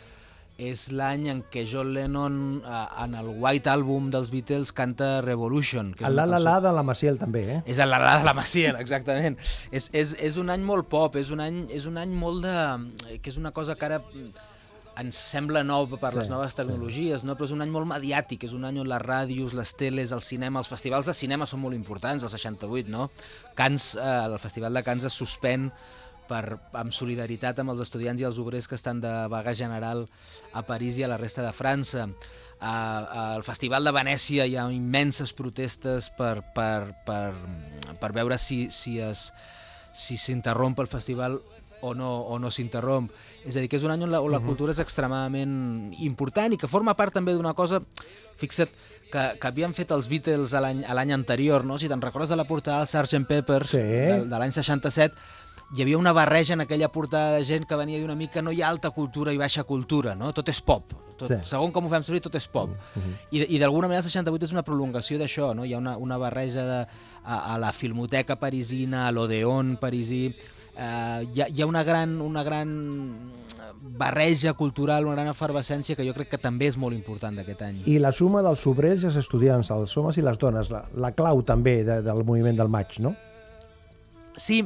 és 0.61 0.85
l'any 0.93 1.27
en 1.31 1.41
què 1.51 1.63
John 1.69 1.93
Lennon 1.95 2.37
eh, 2.61 2.83
en 3.03 3.15
el 3.17 3.31
White 3.41 3.71
Album 3.71 4.11
dels 4.13 4.29
Beatles 4.33 4.71
canta 4.75 5.21
Revolution. 5.25 5.93
Que 5.97 6.05
el 6.05 6.15
La 6.15 6.25
La 6.29 6.39
La 6.39 6.59
de 6.61 6.71
la 6.71 6.83
Maciel 6.83 7.17
també, 7.17 7.43
eh? 7.57 7.59
És 7.65 7.79
el 7.79 7.89
La 7.89 7.99
La 7.99 8.17
de 8.19 8.25
la 8.29 8.33
Maciel, 8.37 8.77
exactament. 8.79 9.37
és, 9.71 9.89
és, 9.93 10.15
és 10.19 10.37
un 10.37 10.49
any 10.53 10.61
molt 10.61 10.89
pop, 10.89 11.15
és 11.15 11.29
un 11.33 11.41
any, 11.41 11.65
és 11.73 11.85
un 11.89 11.97
any 11.97 12.13
molt 12.13 12.45
de... 12.45 13.19
que 13.21 13.29
és 13.29 13.37
una 13.37 13.51
cosa 13.51 13.75
que 13.75 13.85
ara 13.89 14.01
ens 15.01 15.17
sembla 15.17 15.63
nou 15.65 15.87
per 15.95 16.11
sí, 16.11 16.19
les 16.19 16.29
noves 16.29 16.55
tecnologies, 16.57 17.23
sí. 17.23 17.27
no? 17.27 17.33
però 17.37 17.47
és 17.47 17.55
un 17.55 17.63
any 17.65 17.71
molt 17.73 17.89
mediàtic, 17.89 18.45
és 18.45 18.53
un 18.53 18.67
any 18.67 18.77
on 18.81 18.89
les 18.89 19.01
ràdios, 19.01 19.55
les 19.57 19.73
teles, 19.79 20.13
el 20.13 20.21
cinema, 20.21 20.61
els 20.61 20.69
festivals 20.69 21.09
de 21.09 21.15
cinema 21.17 21.47
són 21.49 21.63
molt 21.63 21.77
importants, 21.77 22.25
el 22.25 22.29
68, 22.33 22.93
no? 22.93 23.09
Cans, 23.57 23.93
eh, 23.97 24.13
el 24.27 24.37
Festival 24.41 24.77
de 24.77 24.85
Cans 24.85 25.09
es 25.09 25.17
suspèn 25.17 25.71
per, 26.33 26.57
amb 26.81 26.93
solidaritat 26.95 27.61
amb 27.61 27.75
els 27.75 27.83
estudiants 27.85 28.21
i 28.21 28.27
els 28.27 28.39
obrers 28.41 28.67
que 28.69 28.77
estan 28.79 29.01
de 29.03 29.13
vaga 29.29 29.53
general 29.57 30.07
a 30.53 30.65
París 30.65 30.97
i 30.97 31.05
a 31.05 31.11
la 31.11 31.19
resta 31.21 31.45
de 31.45 31.53
França. 31.53 32.07
Al 32.63 33.43
Festival 33.45 33.85
de 33.85 33.93
Venècia 33.93 34.47
hi 34.47 34.57
ha 34.57 34.69
immenses 34.71 35.35
protestes 35.37 36.09
per, 36.17 36.39
per, 36.55 36.93
per, 37.05 37.33
per 38.01 38.13
veure 38.15 38.39
si 38.41 38.65
si 38.73 38.97
es 39.03 39.29
si 39.93 40.17
s'interromp 40.17 40.79
el 40.81 40.89
festival 40.89 41.37
o 41.83 41.91
no, 41.93 42.09
o 42.31 42.39
no 42.39 42.49
s'interromp. 42.49 43.11
És 43.43 43.57
a 43.57 43.61
dir, 43.61 43.69
que 43.69 43.77
és 43.77 43.85
un 43.85 43.91
any 43.93 44.05
on 44.07 44.13
la, 44.13 44.23
on 44.23 44.31
la 44.31 44.39
mhm. 44.39 44.49
cultura 44.49 44.73
és 44.73 44.81
extremadament 44.81 45.93
important 46.07 46.55
i 46.55 46.57
que 46.57 46.71
forma 46.71 46.95
part 46.97 47.13
també 47.13 47.35
d'una 47.35 47.53
cosa, 47.53 47.83
fixa't, 48.39 48.71
que, 49.13 49.23
que 49.37 49.49
havien 49.49 49.75
fet 49.77 49.91
els 49.93 50.07
Beatles 50.09 50.55
l'any 50.57 51.13
anterior, 51.13 51.67
no? 51.67 51.77
si 51.77 51.91
te'n 51.91 52.01
recordes 52.01 52.31
de 52.33 52.39
la 52.39 52.47
portada 52.49 52.81
del 52.81 52.89
Sgt. 52.89 53.27
Peppers 53.29 53.75
sí. 53.75 53.83
de, 53.83 54.23
de 54.31 54.39
l'any 54.41 54.55
67, 54.55 55.13
hi 55.73 55.81
havia 55.81 55.97
una 55.97 56.13
barreja 56.13 56.53
en 56.53 56.61
aquella 56.61 56.91
portada 56.91 57.37
de 57.37 57.45
gent 57.45 57.65
que 57.65 57.77
venia 57.79 57.99
d'una 58.01 58.15
mica 58.15 58.43
no 58.45 58.51
hi 58.53 58.61
ha 58.61 58.69
alta 58.69 58.91
cultura 58.93 59.33
i 59.33 59.39
baixa 59.41 59.63
cultura, 59.65 60.13
no? 60.15 60.29
Tot 60.33 60.49
és 60.53 60.61
pop. 60.61 60.93
Tot, 61.17 61.31
sí. 61.31 61.39
Segon 61.49 61.73
com 61.73 61.87
ho 61.87 61.89
fem 61.89 62.05
servir, 62.05 62.21
tot 62.21 62.35
és 62.37 62.47
pop. 62.47 62.69
Uh 62.69 63.01
-huh. 63.01 63.13
I, 63.31 63.55
I 63.55 63.59
d'alguna 63.59 63.87
manera 63.87 64.05
el 64.05 64.09
68 64.09 64.45
és 64.45 64.51
una 64.51 64.63
prolongació 64.63 65.17
d'això, 65.17 65.53
no? 65.55 65.65
Hi 65.65 65.73
ha 65.73 65.77
una, 65.77 65.97
una 65.97 66.17
barreja 66.17 66.65
de, 66.65 66.87
a, 67.23 67.53
a 67.53 67.57
la 67.57 67.71
Filmoteca 67.71 68.35
parisina, 68.35 69.07
a 69.07 69.11
l'Odeon 69.11 69.77
parisí, 69.77 70.35
eh, 70.77 71.27
hi, 71.33 71.41
ha, 71.41 71.47
hi 71.47 71.61
ha 71.61 71.65
una 71.65 71.83
gran, 71.83 72.21
una 72.21 72.43
gran 72.43 73.17
barreja 73.97 74.53
cultural, 74.53 75.05
una 75.05 75.15
gran 75.15 75.27
efervescència 75.27 75.95
que 75.95 76.05
jo 76.05 76.13
crec 76.13 76.29
que 76.29 76.37
també 76.37 76.67
és 76.67 76.77
molt 76.77 76.95
important 76.95 77.35
d'aquest 77.35 77.61
any. 77.61 77.81
I 77.85 77.99
la 77.99 78.11
suma 78.11 78.41
dels 78.41 78.65
obrers 78.67 79.03
i 79.03 79.05
els 79.05 79.15
estudiants, 79.15 79.69
els 79.71 79.97
homes 79.97 80.17
i 80.17 80.21
les 80.21 80.37
dones, 80.37 80.69
la, 80.69 80.83
la 80.95 81.11
clau 81.11 81.43
també 81.43 81.83
de, 81.83 82.01
del 82.01 82.23
moviment 82.23 82.55
del 82.55 82.69
maig, 82.69 82.99
no? 82.99 83.15
Sí, 84.37 84.63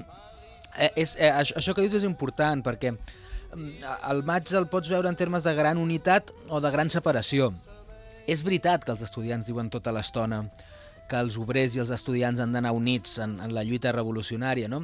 és, 0.95 1.15
eh, 1.17 1.31
això, 1.31 1.73
que 1.73 1.83
dius 1.85 1.97
és 1.99 2.05
important 2.07 2.61
perquè 2.65 2.93
mm, 2.93 3.83
el 4.11 4.23
maig 4.27 4.51
el 4.57 4.69
pots 4.71 4.91
veure 4.91 5.09
en 5.09 5.17
termes 5.19 5.47
de 5.47 5.53
gran 5.57 5.81
unitat 5.81 6.31
o 6.49 6.61
de 6.63 6.71
gran 6.73 6.91
separació. 6.93 7.51
És 8.27 8.43
veritat 8.43 8.83
que 8.83 8.91
els 8.91 9.03
estudiants 9.05 9.47
diuen 9.47 9.71
tota 9.71 9.93
l'estona 9.95 10.43
que 11.07 11.19
els 11.19 11.37
obrers 11.39 11.77
i 11.77 11.81
els 11.83 11.93
estudiants 11.95 12.41
han 12.43 12.51
d'anar 12.51 12.73
units 12.75 13.17
en, 13.23 13.37
en 13.39 13.53
la 13.55 13.63
lluita 13.63 13.93
revolucionària, 13.95 14.67
no? 14.67 14.83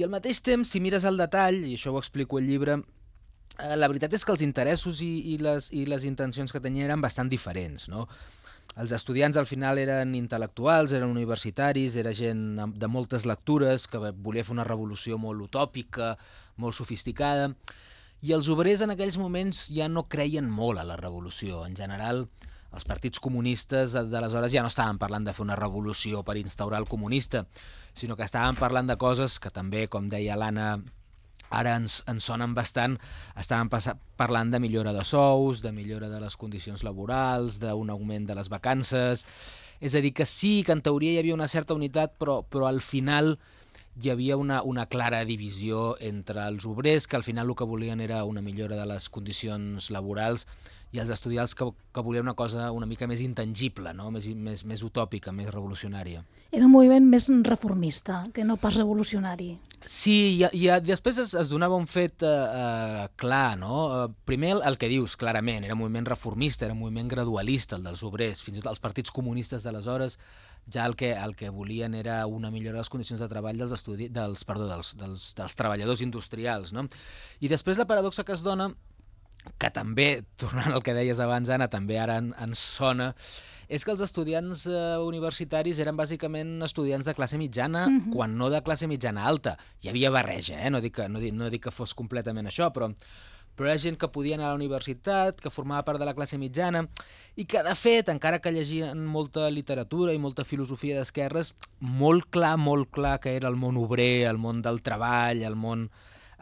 I 0.00 0.06
al 0.06 0.12
mateix 0.12 0.40
temps, 0.40 0.70
si 0.70 0.80
mires 0.80 1.04
el 1.04 1.20
detall, 1.20 1.58
i 1.68 1.74
això 1.76 1.92
ho 1.92 2.00
explico 2.00 2.38
al 2.40 2.48
llibre, 2.48 2.78
eh, 3.58 3.76
la 3.76 3.88
veritat 3.92 4.14
és 4.16 4.24
que 4.24 4.32
els 4.32 4.44
interessos 4.46 5.02
i, 5.04 5.10
i, 5.34 5.38
les, 5.42 5.68
i 5.76 5.84
les 5.90 6.06
intencions 6.08 6.52
que 6.52 6.62
tenien 6.64 6.88
eren 6.88 7.04
bastant 7.04 7.28
diferents, 7.28 7.90
no? 7.92 8.06
Els 8.80 8.92
estudiants 8.96 9.36
al 9.36 9.44
final 9.44 9.76
eren 9.82 10.14
intel·lectuals, 10.16 10.94
eren 10.96 11.10
universitaris, 11.12 11.98
era 12.00 12.14
gent 12.16 12.60
de 12.80 12.88
moltes 12.88 13.26
lectures 13.28 13.84
que 13.90 14.00
volia 14.24 14.44
fer 14.46 14.54
una 14.54 14.64
revolució 14.64 15.18
molt 15.20 15.44
utòpica, 15.50 16.14
molt 16.56 16.78
sofisticada, 16.78 17.50
i 18.24 18.32
els 18.36 18.48
obrers 18.52 18.84
en 18.84 18.94
aquells 18.94 19.18
moments 19.20 19.66
ja 19.76 19.88
no 19.88 20.06
creien 20.08 20.48
molt 20.48 20.80
a 20.80 20.86
la 20.88 20.96
revolució. 21.00 21.66
En 21.68 21.76
general, 21.76 22.24
els 22.72 22.86
partits 22.88 23.20
comunistes 23.20 23.98
d'aleshores 24.12 24.52
ja 24.54 24.64
no 24.64 24.72
estaven 24.72 25.00
parlant 25.02 25.28
de 25.28 25.34
fer 25.36 25.44
una 25.44 25.58
revolució 25.60 26.24
per 26.24 26.38
instaurar 26.40 26.80
el 26.80 26.88
comunista, 26.88 27.44
sinó 27.92 28.16
que 28.16 28.24
estaven 28.28 28.56
parlant 28.60 28.88
de 28.88 28.96
coses 28.96 29.36
que 29.42 29.52
també, 29.52 29.88
com 29.92 30.08
deia 30.08 30.38
l'Anna 30.40 30.70
ara 31.50 31.76
ens, 31.80 32.00
ens 32.10 32.26
sonen 32.30 32.54
bastant, 32.54 32.96
estàvem 33.38 33.70
parlant 34.20 34.52
de 34.54 34.60
millora 34.62 34.94
de 34.96 35.04
sous, 35.04 35.62
de 35.62 35.72
millora 35.74 36.08
de 36.08 36.20
les 36.22 36.36
condicions 36.38 36.84
laborals, 36.86 37.60
d'un 37.62 37.90
augment 37.90 38.30
de 38.30 38.38
les 38.38 38.52
vacances... 38.52 39.26
És 39.80 39.94
a 39.96 40.02
dir, 40.04 40.10
que 40.12 40.26
sí 40.28 40.58
que 40.60 40.74
en 40.76 40.82
teoria 40.84 41.14
hi 41.14 41.18
havia 41.22 41.32
una 41.32 41.46
certa 41.48 41.72
unitat, 41.72 42.18
però, 42.20 42.42
però 42.44 42.66
al 42.68 42.82
final 42.84 43.38
hi 43.96 44.10
havia 44.12 44.36
una, 44.36 44.58
una 44.62 44.84
clara 44.92 45.22
divisió 45.24 45.94
entre 46.04 46.44
els 46.44 46.66
obrers, 46.68 47.06
que 47.08 47.16
al 47.16 47.24
final 47.24 47.48
el 47.48 47.56
que 47.56 47.64
volien 47.64 48.00
era 48.04 48.22
una 48.28 48.42
millora 48.44 48.76
de 48.76 48.84
les 48.84 49.08
condicions 49.08 49.88
laborals, 49.90 50.46
i 50.92 50.98
els 50.98 51.10
estudiants 51.14 51.54
que, 51.54 51.66
que 51.94 52.02
volien 52.02 52.26
una 52.26 52.34
cosa 52.34 52.70
una 52.74 52.86
mica 52.86 53.06
més 53.06 53.20
intangible, 53.22 53.92
no? 53.94 54.10
més, 54.10 54.26
més, 54.34 54.64
més 54.66 54.82
utòpica, 54.82 55.32
més 55.32 55.50
revolucionària. 55.52 56.24
Era 56.50 56.66
un 56.66 56.72
moviment 56.72 57.06
més 57.06 57.28
reformista 57.46 58.24
que 58.34 58.44
no 58.44 58.56
pas 58.58 58.74
revolucionari. 58.74 59.52
Sí, 59.86 60.42
i, 60.42 60.44
i 60.58 60.66
després 60.84 61.20
es, 61.22 61.34
es 61.38 61.52
donava 61.52 61.78
un 61.78 61.86
fet 61.86 62.24
eh, 62.26 62.30
eh, 62.30 63.06
clar, 63.20 63.56
no? 63.60 63.76
Eh, 63.86 64.08
primer 64.26 64.56
el, 64.56 64.64
el 64.66 64.78
que 64.80 64.90
dius, 64.90 65.16
clarament, 65.20 65.64
era 65.64 65.78
un 65.78 65.84
moviment 65.84 66.10
reformista, 66.10 66.66
era 66.66 66.74
un 66.74 66.82
moviment 66.82 67.08
gradualista, 67.08 67.78
el 67.78 67.86
dels 67.86 68.02
obrers, 68.06 68.42
fins 68.42 68.58
i 68.58 68.64
tot 68.64 68.74
els 68.74 68.82
partits 68.82 69.14
comunistes 69.14 69.64
d'aleshores 69.64 70.18
ja 70.70 70.84
el 70.86 70.94
que, 70.96 71.12
el 71.12 71.34
que 71.36 71.48
volien 71.50 71.94
era 71.94 72.26
una 72.26 72.50
millora 72.50 72.78
de 72.78 72.84
les 72.84 72.90
condicions 72.90 73.20
de 73.22 73.28
treball 73.30 73.58
dels, 73.58 73.72
estudi 73.74 74.10
dels, 74.12 74.44
perdó, 74.44 74.68
dels, 74.70 74.92
dels, 74.98 75.30
dels 75.38 75.56
treballadors 75.58 76.02
industrials. 76.04 76.74
No? 76.76 76.86
I 77.40 77.50
després 77.50 77.80
la 77.80 77.88
paradoxa 77.90 78.26
que 78.26 78.36
es 78.36 78.44
dona 78.46 78.70
que 79.58 79.70
també, 79.74 80.10
tornant 80.40 80.74
al 80.74 80.84
que 80.86 80.96
deies 80.96 81.20
abans, 81.22 81.50
Anna, 81.50 81.70
també 81.72 81.98
ara 82.00 82.18
en, 82.22 82.32
ens 82.42 82.60
sona, 82.78 83.10
és 83.70 83.84
que 83.86 83.92
els 83.94 84.02
estudiants 84.02 84.66
eh, 84.66 84.78
universitaris 85.06 85.78
eren 85.82 85.98
bàsicament 85.98 86.58
estudiants 86.66 87.06
de 87.06 87.14
classe 87.14 87.38
mitjana, 87.38 87.86
uh 87.86 87.90
-huh. 87.92 88.12
quan 88.12 88.36
no 88.36 88.50
de 88.50 88.62
classe 88.62 88.88
mitjana 88.90 89.26
alta. 89.26 89.56
Hi 89.82 89.88
havia 89.88 90.10
barreja, 90.10 90.58
eh? 90.60 90.70
no, 90.70 90.80
dic 90.80 90.96
que, 90.96 91.08
no, 91.08 91.20
dic, 91.20 91.34
no 91.34 91.50
dic 91.50 91.62
que 91.64 91.70
fos 91.70 91.94
completament 91.94 92.46
això, 92.46 92.72
però 92.72 92.94
però 93.60 93.68
era 93.68 93.78
gent 93.78 93.98
que 94.00 94.08
podia 94.08 94.36
anar 94.38 94.46
a 94.46 94.52
la 94.54 94.56
universitat, 94.56 95.40
que 95.44 95.50
formava 95.52 95.84
part 95.84 96.00
de 96.00 96.06
la 96.08 96.14
classe 96.14 96.38
mitjana, 96.40 96.86
i 97.36 97.44
que, 97.44 97.60
de 97.62 97.74
fet, 97.76 98.08
encara 98.08 98.38
que 98.40 98.52
llegien 98.54 99.04
molta 99.04 99.50
literatura 99.50 100.14
i 100.14 100.18
molta 100.22 100.46
filosofia 100.48 100.96
d'esquerres, 100.96 101.52
molt 101.80 102.30
clar, 102.30 102.56
molt 102.56 102.88
clar 102.90 103.18
que 103.20 103.36
era 103.36 103.48
el 103.52 103.56
món 103.60 103.76
obrer, 103.76 104.26
el 104.30 104.38
món 104.38 104.62
del 104.62 104.80
treball, 104.80 105.42
el 105.44 105.56
món 105.60 105.90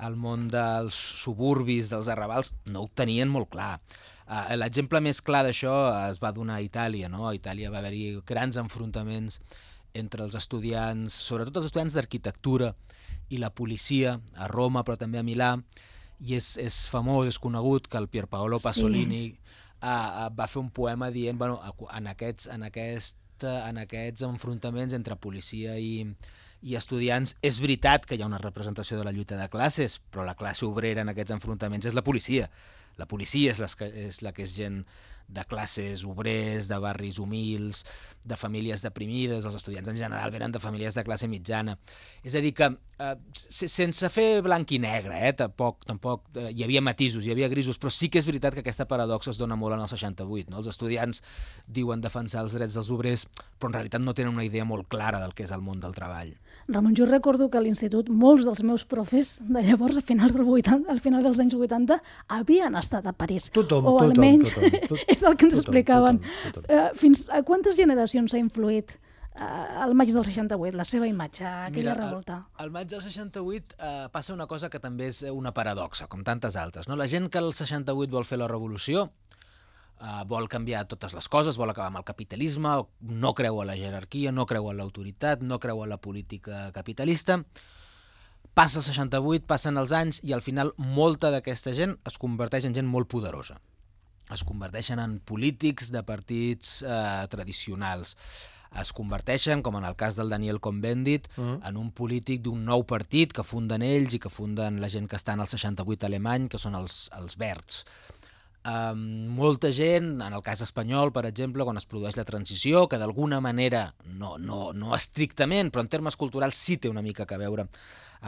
el 0.07 0.17
món 0.17 0.47
dels 0.52 0.95
suburbis, 1.23 1.90
dels 1.93 2.11
arrabals, 2.12 2.52
no 2.67 2.85
ho 2.85 2.90
tenien 2.95 3.31
molt 3.31 3.50
clar. 3.55 3.78
Uh, 4.28 4.55
L'exemple 4.59 5.00
més 5.05 5.21
clar 5.25 5.43
d'això 5.47 5.75
es 6.09 6.21
va 6.23 6.33
donar 6.37 6.59
a 6.59 6.64
Itàlia. 6.64 7.09
No? 7.11 7.26
A 7.28 7.35
Itàlia 7.37 7.73
va 7.73 7.81
haver-hi 7.83 8.19
grans 8.28 8.61
enfrontaments 8.61 9.40
entre 9.99 10.23
els 10.25 10.37
estudiants, 10.38 11.14
sobretot 11.28 11.61
els 11.61 11.71
estudiants 11.71 11.97
d'arquitectura 11.97 12.75
i 13.33 13.40
la 13.40 13.50
policia, 13.50 14.19
a 14.37 14.49
Roma 14.52 14.85
però 14.85 14.99
també 15.00 15.21
a 15.21 15.26
Milà, 15.26 15.55
i 16.21 16.35
és, 16.37 16.57
és 16.61 16.83
famós, 16.90 17.28
és 17.31 17.38
conegut 17.40 17.88
que 17.88 17.99
el 18.00 18.09
Pierpaolo 18.11 18.59
Pasolini 18.62 19.23
sí. 19.31 19.57
uh, 19.81 19.88
uh, 19.88 20.28
va 20.35 20.49
fer 20.50 20.61
un 20.61 20.71
poema 20.75 21.11
dient, 21.14 21.38
bueno, 21.38 21.59
en 21.95 22.11
aquests, 22.12 22.50
en 22.55 22.67
aquest, 22.69 23.19
en 23.49 23.78
aquests 23.85 24.26
enfrontaments 24.26 24.97
entre 24.99 25.17
policia 25.17 25.78
i, 25.78 26.05
i 26.62 26.75
estudiants, 26.79 27.37
és 27.43 27.61
veritat 27.62 28.07
que 28.07 28.17
hi 28.17 28.25
ha 28.25 28.31
una 28.31 28.41
representació 28.43 28.99
de 28.99 29.07
la 29.07 29.12
lluita 29.15 29.38
de 29.38 29.49
classes, 29.53 29.99
però 30.11 30.25
la 30.27 30.37
classe 30.38 30.67
obrera 30.67 31.05
en 31.05 31.12
aquests 31.12 31.37
enfrontaments 31.37 31.87
és 31.87 31.97
la 31.99 32.05
policia. 32.07 32.49
La 32.99 33.07
policia 33.07 33.53
és, 33.53 33.61
les 33.62 33.77
que, 33.79 33.87
és 34.09 34.23
la 34.27 34.33
que 34.35 34.43
és 34.43 34.57
gent 34.57 34.83
de 35.28 35.44
classes 35.44 36.04
obrers, 36.08 36.68
de 36.68 36.78
barris 36.80 37.18
humils, 37.18 37.85
de 38.25 38.37
famílies 38.37 38.82
deprimides, 38.82 39.44
els 39.44 39.56
estudiants 39.58 39.88
en 39.92 39.97
general 39.97 40.32
venen 40.32 40.52
de 40.52 40.61
famílies 40.61 40.97
de 40.97 41.04
classe 41.04 41.28
mitjana. 41.28 41.76
És 42.25 42.35
a 42.35 42.42
dir 42.44 42.54
que, 42.56 42.70
eh, 42.99 43.14
sense 43.38 44.08
fer 44.11 44.42
blanc 44.42 44.73
i 44.73 44.78
negre, 44.78 45.20
eh, 45.28 45.32
tampoc, 45.37 45.85
tampoc 45.85 46.25
eh, 46.35 46.50
hi 46.52 46.64
havia 46.64 46.82
matisos, 46.82 47.25
hi 47.25 47.32
havia 47.32 47.49
grisos, 47.49 47.78
però 47.78 47.92
sí 47.92 48.08
que 48.08 48.18
és 48.18 48.26
veritat 48.26 48.54
que 48.54 48.64
aquesta 48.64 48.88
paradoxa 48.88 49.30
es 49.30 49.38
dona 49.38 49.56
molt 49.56 49.76
en 49.76 49.85
el 49.85 49.88
68. 49.88 50.50
No? 50.50 50.58
Els 50.58 50.70
estudiants 50.73 51.23
diuen 51.66 52.00
defensar 52.00 52.42
els 52.42 52.56
drets 52.56 52.75
dels 52.75 52.90
obrers, 52.90 53.26
però 53.58 53.70
en 53.70 53.78
realitat 53.78 54.00
no 54.00 54.14
tenen 54.14 54.35
una 54.35 54.44
idea 54.44 54.64
molt 54.64 54.88
clara 54.88 55.20
del 55.20 55.35
que 55.35 55.44
és 55.44 55.52
el 55.52 55.61
món 55.61 55.80
del 55.80 55.94
treball. 55.94 56.35
Ramon, 56.68 56.94
jo 56.97 57.06
recordo 57.06 57.50
que 57.50 57.58
a 57.58 57.64
l'institut 57.64 58.08
molts 58.08 58.44
dels 58.44 58.62
meus 58.62 58.85
profes 58.85 59.38
de 59.40 59.62
llavors, 59.62 59.97
a 59.97 60.02
finals 60.02 60.35
del 60.37 60.49
80, 60.49 60.88
al 60.90 61.00
final 61.00 61.23
dels 61.23 61.38
anys 61.38 61.54
80, 61.54 62.00
havien 62.28 62.76
estat 62.76 63.06
a 63.06 63.12
París. 63.12 63.50
Tothom, 63.52 63.87
o 63.87 63.97
tothom, 63.97 64.11
almenys 64.11 64.52
tothom, 64.52 64.76
tothom. 64.88 65.17
És 65.18 65.26
el 65.28 65.37
que 65.37 65.48
ens 65.48 65.54
Tothom, 65.58 65.66
explicaven. 65.66 66.22
tothom, 66.25 66.56
tothom. 66.62 66.72
Eh, 66.78 66.88
fins 66.98 67.26
a 67.34 67.42
quantes 67.46 67.76
generacions 67.78 68.34
ha 68.34 68.40
influït 68.40 68.96
eh, 69.38 69.84
el 69.84 69.94
maig 69.98 70.12
del 70.14 70.25
68, 70.25 70.76
la 70.78 70.87
seva 70.88 71.06
imatge, 71.10 71.46
aquella 71.46 71.94
Mira, 71.94 72.00
revolta? 72.08 72.40
Al, 72.56 72.66
al 72.68 72.75
maig 72.75 72.90
del 72.90 73.02
68 73.04 73.78
eh, 73.78 74.08
passa 74.14 74.34
una 74.34 74.46
cosa 74.50 74.70
que 74.70 74.80
també 74.82 75.10
és 75.12 75.22
una 75.30 75.52
paradoxa, 75.54 76.08
com 76.10 76.25
tantes 76.26 76.56
altres. 76.56 76.88
No? 76.88 76.96
La 76.98 77.08
gent 77.10 77.30
que 77.30 77.42
al 77.42 77.52
68 77.52 78.10
vol 78.14 78.26
fer 78.28 78.40
la 78.40 78.48
revolució 78.50 79.08
eh, 80.00 80.22
vol 80.26 80.48
canviar 80.50 80.87
totes 80.90 81.14
les 81.14 81.28
coses, 81.28 81.58
vol 81.58 81.70
acabar 81.70 81.92
amb 81.92 82.02
el 82.02 82.06
capitalisme, 82.08 82.76
no 83.00 83.34
creu 83.34 83.60
a 83.62 83.66
la 83.68 83.76
jerarquia, 83.78 84.32
no 84.32 84.46
creu 84.46 84.70
en 84.70 84.78
l'autoritat, 84.80 85.42
no 85.42 85.58
creu 85.62 85.82
en 85.84 85.92
la 85.94 86.00
política 86.02 86.68
capitalista. 86.75 87.42
Passa 88.54 88.80
el 88.80 88.87
68, 88.88 89.46
passen 89.46 89.78
els 89.78 89.92
anys 89.94 90.20
i 90.26 90.32
al 90.34 90.42
final 90.42 90.72
molta 90.78 91.30
d'aquesta 91.30 91.75
gent 91.78 91.98
es 92.08 92.18
converteix 92.18 92.66
en 92.66 92.75
gent 92.75 92.88
molt 92.90 93.06
poderosa. 93.10 93.60
Es 94.35 94.44
converteixen 94.44 95.00
en 95.00 95.18
polítics 95.25 95.92
de 95.94 96.02
partits 96.04 96.82
eh, 96.82 97.26
tradicionals. 97.32 98.16
Es 98.76 98.92
converteixen, 98.92 99.62
com 99.64 99.78
en 99.78 99.87
el 99.88 99.97
cas 99.97 100.18
del 100.18 100.28
Daniel 100.28 100.61
Cohn-Bendit, 100.61 101.30
uh 101.37 101.44
-huh. 101.44 101.68
en 101.68 101.76
un 101.76 101.90
polític 101.90 102.42
d'un 102.42 102.64
nou 102.64 102.85
partit 102.85 103.33
que 103.33 103.42
funden 103.42 103.83
ells 103.83 104.14
i 104.14 104.18
que 104.18 104.29
funden 104.29 104.81
la 104.81 104.88
gent 104.88 105.09
que 105.09 105.16
està 105.16 105.33
en 105.33 105.40
el 105.40 105.46
68 105.46 106.07
alemany, 106.07 106.48
que 106.48 106.59
són 106.59 106.74
els, 106.74 107.11
els 107.16 107.37
verds. 107.37 107.85
Um, 108.68 109.28
molta 109.38 109.70
gent, 109.72 110.18
en 110.20 110.35
el 110.35 110.42
cas 110.44 110.61
espanyol, 110.64 111.12
per 111.14 111.22
exemple, 111.28 111.64
quan 111.64 111.78
es 111.81 111.87
produeix 111.88 112.18
la 112.18 112.26
transició, 112.28 112.83
que 112.90 112.98
d'alguna 113.00 113.38
manera, 113.40 113.94
no, 114.18 114.35
no, 114.37 114.72
no 114.76 114.96
estrictament, 114.96 115.70
però 115.72 115.85
en 115.85 115.88
termes 115.92 116.18
culturals 116.20 116.59
sí 116.59 116.76
té 116.76 116.90
una 116.90 117.04
mica 117.04 117.24
que 117.28 117.38
veure 117.40 117.68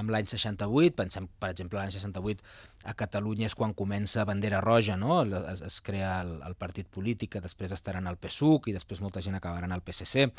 amb 0.01 0.13
l'any 0.15 0.29
68, 0.31 0.95
pensem, 0.97 1.27
per 1.43 1.51
exemple, 1.51 1.81
l'any 1.81 1.93
68 1.93 2.45
a 2.87 2.95
Catalunya 2.97 3.49
és 3.51 3.57
quan 3.59 3.75
comença 3.77 4.25
Bandera 4.29 4.63
Roja, 4.63 4.97
no? 4.97 5.19
es, 5.27 5.65
es 5.67 5.81
crea 5.85 6.13
el, 6.23 6.33
el 6.47 6.55
partit 6.55 6.89
polític, 6.95 7.35
que 7.35 7.45
després 7.45 7.75
estaran 7.75 8.07
al 8.07 8.17
PSUC 8.23 8.71
i 8.71 8.77
després 8.77 9.03
molta 9.03 9.21
gent 9.25 9.37
acabarà 9.37 9.67
al 9.67 9.85
PSC, 9.85 10.31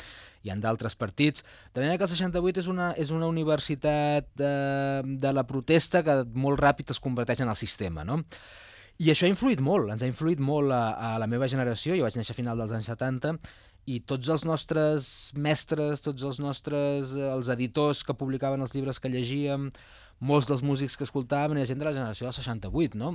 i 0.42 0.54
en 0.56 0.64
d'altres 0.64 0.96
partits. 0.96 1.46
De 1.74 1.84
manera 1.84 2.00
que 2.00 2.08
el 2.08 2.14
68 2.16 2.64
és 2.64 2.72
una, 2.72 2.90
és 2.96 3.12
una 3.14 3.28
universitat 3.30 4.32
de, 4.40 4.52
de 5.04 5.36
la 5.36 5.46
protesta 5.46 6.02
que 6.02 6.22
molt 6.34 6.60
ràpid 6.60 6.96
es 6.96 7.02
converteix 7.02 7.44
en 7.44 7.52
el 7.52 7.60
sistema, 7.60 8.08
no? 8.08 8.22
I 8.98 9.10
això 9.10 9.26
ha 9.26 9.32
influït 9.32 9.60
molt, 9.64 9.90
ens 9.90 10.02
ha 10.04 10.08
influït 10.10 10.40
molt 10.42 10.72
a, 10.74 10.82
a 10.92 11.18
la 11.22 11.28
meva 11.30 11.48
generació, 11.48 11.96
jo 11.96 12.04
vaig 12.06 12.16
néixer 12.18 12.34
a 12.34 12.38
final 12.38 12.60
dels 12.60 12.74
anys 12.76 12.90
70, 12.92 13.36
i 13.90 13.98
tots 14.06 14.28
els 14.30 14.44
nostres 14.46 15.06
mestres, 15.34 16.04
tots 16.04 16.22
els 16.28 16.38
nostres, 16.42 17.16
eh, 17.18 17.28
els 17.32 17.48
editors 17.54 18.04
que 18.06 18.14
publicaven 18.14 18.62
els 18.62 18.74
llibres 18.76 19.00
que 19.02 19.10
llegíem, 19.10 19.70
molts 20.20 20.46
dels 20.50 20.62
músics 20.62 20.96
que 20.96 21.08
escoltàvem, 21.08 21.56
era 21.58 21.70
gent 21.70 21.80
de 21.82 21.88
la 21.88 21.96
generació 21.96 22.28
del 22.28 22.36
68, 22.36 22.98
no? 23.00 23.14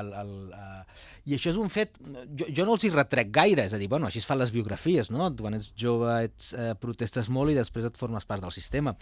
El, 0.00 0.10
el, 0.20 0.32
uh, 0.54 0.82
I 1.28 1.36
això 1.36 1.52
és 1.52 1.58
un 1.60 1.70
fet, 1.72 1.98
jo, 2.38 2.48
jo 2.54 2.66
no 2.66 2.74
els 2.76 2.84
hi 2.86 2.90
retrec 2.94 3.30
gaire, 3.34 3.64
és 3.68 3.74
a 3.74 3.80
dir, 3.80 3.88
bueno, 3.90 4.08
així 4.08 4.20
es 4.22 4.28
fan 4.28 4.40
les 4.40 4.52
biografies, 4.54 5.10
no? 5.14 5.28
Quan 5.38 5.58
ets 5.58 5.70
jove 5.78 6.12
ets, 6.26 6.52
uh, 6.56 6.72
protestes 6.80 7.30
molt 7.32 7.52
i 7.52 7.56
després 7.58 7.88
et 7.88 7.98
formes 8.00 8.26
part 8.28 8.44
del 8.44 8.54
sistema. 8.54 8.94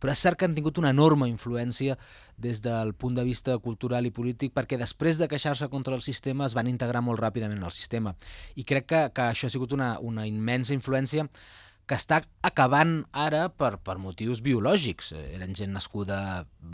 Però 0.00 0.12
és 0.12 0.24
cert 0.26 0.38
que 0.40 0.48
han 0.48 0.56
tingut 0.56 0.80
una 0.82 0.92
enorme 0.94 1.28
influència 1.30 1.98
des 2.36 2.62
del 2.64 2.94
punt 2.94 3.18
de 3.18 3.26
vista 3.26 3.56
cultural 3.62 4.06
i 4.06 4.14
polític 4.14 4.54
perquè 4.56 4.78
després 4.80 5.20
de 5.20 5.28
queixar-se 5.30 5.70
contra 5.72 5.94
el 5.96 6.02
sistema 6.04 6.48
es 6.48 6.56
van 6.56 6.70
integrar 6.70 7.04
molt 7.04 7.22
ràpidament 7.22 7.60
en 7.60 7.68
el 7.68 7.74
sistema. 7.74 8.14
I 8.56 8.64
crec 8.64 8.90
que, 8.90 9.04
que 9.14 9.28
això 9.30 9.48
ha 9.48 9.54
sigut 9.54 9.72
una, 9.76 9.94
una 10.00 10.26
immensa 10.28 10.74
influència 10.74 11.28
que 11.84 11.96
està 11.98 12.20
acabant 12.44 13.02
ara 13.12 13.46
per, 13.52 13.74
per 13.84 13.96
motius 14.00 14.40
biològics. 14.44 15.12
Eren 15.36 15.54
gent 15.56 15.74
nascuda 15.76 16.18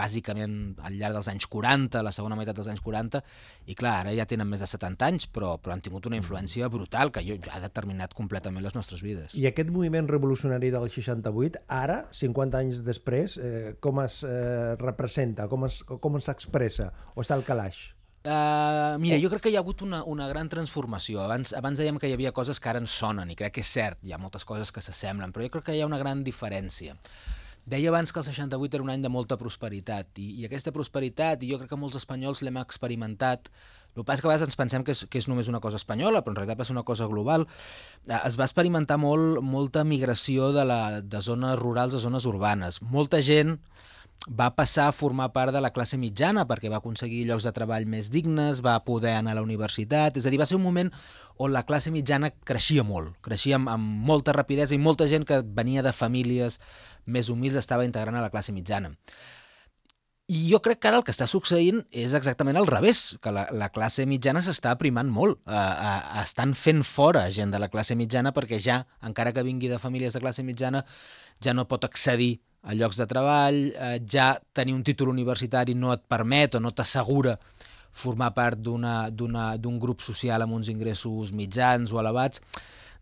bàsicament 0.01 0.77
al 0.87 0.97
llarg 1.01 1.19
dels 1.19 1.31
anys 1.33 1.49
40, 1.51 2.03
la 2.07 2.13
segona 2.15 2.39
meitat 2.39 2.59
dels 2.59 2.71
anys 2.71 2.83
40, 2.85 3.23
i 3.67 3.77
clar, 3.79 3.97
ara 4.05 4.15
ja 4.17 4.27
tenen 4.31 4.49
més 4.51 4.63
de 4.63 4.71
70 4.71 5.09
anys, 5.09 5.29
però, 5.35 5.57
però 5.59 5.75
han 5.75 5.85
tingut 5.85 6.07
una 6.11 6.19
influència 6.21 6.71
brutal 6.73 7.11
que 7.15 7.25
jo, 7.27 7.39
ha 7.51 7.63
determinat 7.63 8.15
completament 8.17 8.65
les 8.65 8.77
nostres 8.79 9.03
vides. 9.07 9.35
I 9.35 9.49
aquest 9.51 9.73
moviment 9.75 10.09
revolucionari 10.11 10.71
del 10.75 10.91
68, 10.91 11.65
ara, 11.81 12.05
50 12.15 12.65
anys 12.65 12.85
després, 12.87 13.39
eh, 13.39 13.77
com 13.83 14.03
es 14.05 14.21
eh, 14.27 14.77
representa, 14.81 15.51
com 15.51 15.67
es, 15.67 15.83
com 15.87 16.21
s'expressa, 16.21 16.93
o 17.17 17.25
està 17.25 17.39
al 17.39 17.47
calaix? 17.47 17.89
Uh, 18.21 19.01
mira, 19.01 19.17
jo 19.17 19.31
crec 19.33 19.47
que 19.47 19.51
hi 19.53 19.57
ha 19.57 19.63
hagut 19.65 19.81
una, 19.81 20.03
una 20.05 20.27
gran 20.29 20.49
transformació. 20.53 21.23
Abans, 21.25 21.55
abans 21.57 21.81
dèiem 21.81 21.97
que 21.97 22.11
hi 22.11 22.13
havia 22.13 22.35
coses 22.37 22.61
que 22.61 22.69
ara 22.69 22.83
ens 22.83 22.93
sonen, 22.93 23.31
i 23.33 23.37
crec 23.39 23.55
que 23.57 23.65
és 23.65 23.71
cert, 23.73 24.01
hi 24.05 24.13
ha 24.13 24.21
moltes 24.21 24.45
coses 24.45 24.73
que 24.75 24.83
s'assemblen, 24.85 25.33
però 25.33 25.47
jo 25.47 25.55
crec 25.55 25.71
que 25.71 25.77
hi 25.77 25.81
ha 25.81 25.89
una 25.89 26.01
gran 26.03 26.21
diferència. 26.27 26.99
Deia 27.71 27.89
abans 27.93 28.13
que 28.13 28.21
el 28.21 28.27
68 28.27 28.77
era 28.77 28.85
un 28.85 28.91
any 28.93 29.03
de 29.05 29.09
molta 29.13 29.37
prosperitat, 29.41 30.19
i, 30.21 30.31
i 30.41 30.47
aquesta 30.49 30.73
prosperitat, 30.73 31.45
i 31.45 31.51
jo 31.53 31.59
crec 31.61 31.73
que 31.73 31.81
molts 31.81 31.97
espanyols 32.01 32.43
l'hem 32.45 32.61
experimentat, 32.61 33.49
el 33.95 34.03
que 34.03 34.07
passa 34.09 34.25
que 34.25 34.29
a 34.29 34.33
vegades 34.33 34.49
ens 34.49 34.59
pensem 34.59 34.85
que 34.85 34.93
és, 34.97 35.05
que 35.09 35.21
és 35.21 35.29
només 35.31 35.49
una 35.49 35.61
cosa 35.65 35.81
espanyola, 35.81 36.21
però 36.21 36.35
en 36.35 36.41
realitat 36.43 36.61
va 36.61 36.69
ser 36.69 36.77
una 36.77 36.85
cosa 36.89 37.09
global. 37.09 37.47
Eh, 38.07 38.21
Es 38.21 38.37
va 38.41 38.49
experimentar 38.49 39.01
molt, 39.01 39.41
molta 39.41 39.85
migració 39.85 40.53
de, 40.57 40.65
la, 40.69 41.01
de 41.01 41.23
zones 41.25 41.57
rurals 41.61 41.97
a 41.97 42.05
zones 42.05 42.29
urbanes. 42.29 42.83
Molta 42.83 43.23
gent 43.25 43.57
va 44.29 44.51
passar 44.55 44.87
a 44.89 44.93
formar 44.93 45.31
part 45.33 45.53
de 45.53 45.61
la 45.65 45.71
classe 45.73 45.97
mitjana 45.97 46.45
perquè 46.49 46.69
va 46.69 46.81
aconseguir 46.83 47.25
llocs 47.29 47.47
de 47.47 47.53
treball 47.57 47.87
més 47.89 48.11
dignes, 48.13 48.61
va 48.61 48.77
poder 48.85 49.15
anar 49.17 49.33
a 49.33 49.39
la 49.41 49.45
universitat, 49.47 50.17
és 50.17 50.27
a 50.27 50.31
dir, 50.31 50.39
va 50.41 50.47
ser 50.47 50.59
un 50.59 50.65
moment 50.67 50.93
on 51.39 51.55
la 51.55 51.65
classe 51.65 51.91
mitjana 51.91 52.31
creixia 52.45 52.85
molt, 52.85 53.17
creixia 53.25 53.57
amb, 53.57 53.71
amb 53.73 54.07
molta 54.07 54.37
rapidesa 54.37 54.77
i 54.77 54.79
molta 54.79 55.09
gent 55.09 55.25
que 55.25 55.41
venia 55.43 55.83
de 55.83 55.93
famílies 55.97 56.61
més 57.07 57.33
humils 57.33 57.57
estava 57.57 57.89
integrant 57.89 58.17
a 58.17 58.25
la 58.25 58.31
classe 58.31 58.53
mitjana. 58.53 58.93
I 60.31 60.45
jo 60.47 60.61
crec 60.63 60.79
que 60.79 60.87
ara 60.87 61.01
el 61.01 61.03
que 61.03 61.11
està 61.11 61.27
succeint 61.27 61.81
és 61.91 62.13
exactament 62.15 62.55
al 62.61 62.69
revés, 62.71 63.17
que 63.23 63.33
la, 63.35 63.49
la 63.51 63.71
classe 63.75 64.05
mitjana 64.07 64.43
s'està 64.47 64.71
aprimant 64.77 65.09
molt. 65.11 65.41
Uh, 65.43 65.57
uh, 65.59 66.21
estan 66.23 66.53
fent 66.55 66.85
fora 66.87 67.25
gent 67.35 67.51
de 67.51 67.59
la 67.59 67.71
classe 67.73 67.97
mitjana 67.99 68.31
perquè 68.37 68.61
ja, 68.63 68.85
encara 69.09 69.33
que 69.35 69.43
vingui 69.43 69.73
de 69.73 69.81
famílies 69.83 70.15
de 70.15 70.23
classe 70.23 70.45
mitjana, 70.47 70.85
ja 71.43 71.57
no 71.57 71.67
pot 71.67 71.89
accedir 71.89 72.37
a 72.63 72.77
llocs 72.77 73.01
de 73.01 73.07
treball, 73.11 73.59
eh, 73.73 73.99
ja 74.07 74.35
tenir 74.53 74.75
un 74.77 74.85
títol 74.85 75.09
universitari 75.09 75.75
no 75.75 75.95
et 75.95 76.03
permet 76.07 76.55
o 76.55 76.61
no 76.61 76.71
t'assegura 76.77 77.39
formar 77.91 78.31
part 78.37 78.61
d'un 78.61 79.79
grup 79.83 80.05
social 80.05 80.45
amb 80.45 80.55
uns 80.55 80.69
ingressos 80.71 81.33
mitjans 81.35 81.91
o 81.91 81.99
elevats. 81.99 82.43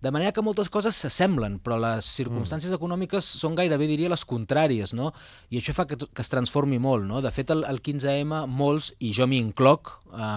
De 0.01 0.13
manera 0.15 0.31
que 0.33 0.45
moltes 0.47 0.71
coses 0.71 0.95
s'assemblen, 0.95 1.59
però 1.65 1.79
les 1.83 2.07
circumstàncies 2.21 2.71
mm. 2.71 2.79
econòmiques 2.79 3.31
són 3.41 3.57
gairebé, 3.59 3.89
diria, 3.91 4.13
les 4.13 4.27
contràries, 4.29 4.95
no? 4.95 5.11
I 5.51 5.59
això 5.59 5.75
fa 5.75 5.89
que, 5.91 5.99
que 5.99 6.25
es 6.25 6.31
transformi 6.31 6.79
molt, 6.83 7.07
no? 7.09 7.23
De 7.25 7.33
fet, 7.35 7.51
el, 7.55 7.65
el 7.67 7.83
15M, 7.83 8.45
molts, 8.47 8.93
i 9.03 9.11
jo 9.17 9.27
m'hi 9.27 9.41
incloc, 9.43 9.97
eh, 10.15 10.37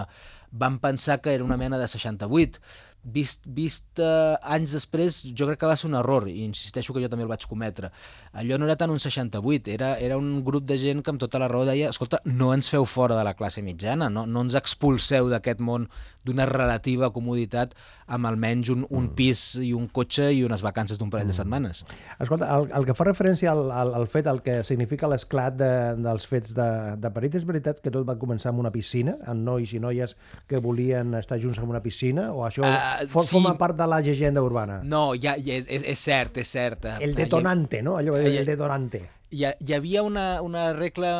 van 0.52 0.78
pensar 0.78 1.20
que 1.20 1.34
era 1.34 1.44
una 1.44 1.56
mena 1.56 1.78
de 1.78 1.88
68. 1.88 2.60
Vist, 3.02 3.48
vist 3.50 3.98
uh, 3.98 4.36
anys 4.54 4.76
després, 4.76 5.16
jo 5.34 5.48
crec 5.48 5.58
que 5.58 5.66
va 5.66 5.74
ser 5.78 5.88
un 5.88 5.96
error, 5.98 6.28
i 6.30 6.44
insisteixo 6.44 6.94
que 6.94 7.00
jo 7.02 7.08
també 7.10 7.24
el 7.26 7.30
vaig 7.32 7.48
cometre. 7.50 7.90
Allò 8.38 8.58
no 8.60 8.68
era 8.68 8.76
tant 8.78 8.92
un 8.94 9.00
68, 9.02 9.72
era, 9.74 9.96
era 9.98 10.18
un 10.20 10.44
grup 10.46 10.68
de 10.68 10.76
gent 10.78 11.02
que 11.02 11.10
amb 11.10 11.18
tota 11.22 11.40
la 11.42 11.48
raó 11.50 11.64
deia 11.66 11.90
escolta, 11.90 12.20
no 12.28 12.52
ens 12.54 12.70
feu 12.70 12.86
fora 12.86 13.18
de 13.18 13.24
la 13.26 13.34
classe 13.34 13.64
mitjana, 13.66 14.06
no, 14.12 14.22
no 14.26 14.44
ens 14.46 14.54
expulseu 14.60 15.32
d'aquest 15.32 15.64
món 15.66 15.88
d'una 16.26 16.46
relativa 16.48 17.10
comoditat 17.14 17.74
amb 18.06 18.28
almenys 18.30 18.70
un, 18.74 18.84
un 18.88 19.08
mm. 19.08 19.14
pis 19.18 19.42
i 19.62 19.72
un 19.76 19.88
cotxe 19.90 20.28
i 20.34 20.42
unes 20.46 20.62
vacances 20.64 21.00
d'un 21.00 21.10
parell 21.12 21.30
de 21.30 21.34
mm. 21.34 21.40
setmanes. 21.40 21.84
Escolta, 22.22 22.48
el, 22.56 22.68
el 22.78 22.88
que 22.88 22.96
fa 22.98 23.06
referència 23.08 23.52
al, 23.52 23.70
al, 23.74 23.94
al 23.98 24.08
fet, 24.10 24.28
el 24.30 24.42
que 24.44 24.60
significa 24.66 25.10
l'esclat 25.10 25.56
de, 25.58 25.72
dels 26.02 26.26
fets 26.28 26.54
de, 26.58 26.68
de 27.02 27.12
París, 27.14 27.38
és 27.40 27.48
veritat 27.48 27.80
que 27.82 27.92
tot 27.94 28.06
va 28.08 28.18
començar 28.20 28.52
amb 28.52 28.62
una 28.62 28.72
piscina, 28.74 29.16
amb 29.30 29.42
nois 29.46 29.72
i 29.74 29.80
noies 29.82 30.16
que 30.50 30.60
volien 30.62 31.16
estar 31.18 31.40
junts 31.42 31.58
en 31.62 31.70
una 31.70 31.82
piscina, 31.84 32.30
o 32.32 32.46
això 32.46 32.66
uh, 32.66 33.06
for, 33.08 33.26
sí. 33.26 33.36
forma 33.36 33.56
part 33.60 33.78
de 33.78 33.88
la 33.88 34.02
llegenda 34.04 34.44
urbana? 34.44 34.82
No, 34.84 35.10
ja, 35.14 35.36
ja 35.40 35.58
és, 35.58 35.70
és, 35.70 35.86
és 35.94 36.06
cert, 36.10 36.38
és 36.42 36.54
cert. 36.58 36.92
El 37.00 37.16
detonante, 37.18 37.82
no? 37.82 37.96
Allò, 37.98 38.18
el, 38.20 38.42
el 38.42 38.48
detonante 38.48 39.02
hi, 39.32 39.46
hi 39.48 39.74
havia 39.74 40.02
una, 40.04 40.26
una 40.44 40.72
regla... 40.76 41.10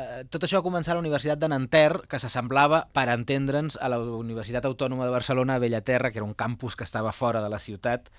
Eh, 0.00 0.22
tot 0.30 0.46
això 0.46 0.60
va 0.60 0.66
començar 0.66 0.94
a 0.94 0.98
la 0.98 1.04
Universitat 1.04 1.40
de 1.42 1.50
Nanterre, 1.50 2.04
que 2.08 2.20
s'assemblava, 2.22 2.84
per 2.94 3.08
entendre'ns, 3.12 3.76
a 3.80 3.90
la 3.90 3.98
Universitat 4.00 4.68
Autònoma 4.70 5.08
de 5.08 5.14
Barcelona 5.14 5.58
a 5.58 5.62
Bellaterra, 5.62 6.12
que 6.12 6.22
era 6.22 6.28
un 6.28 6.36
campus 6.38 6.78
que 6.78 6.86
estava 6.86 7.12
fora 7.12 7.42
de 7.42 7.50
la 7.52 7.58
ciutat, 7.58 8.10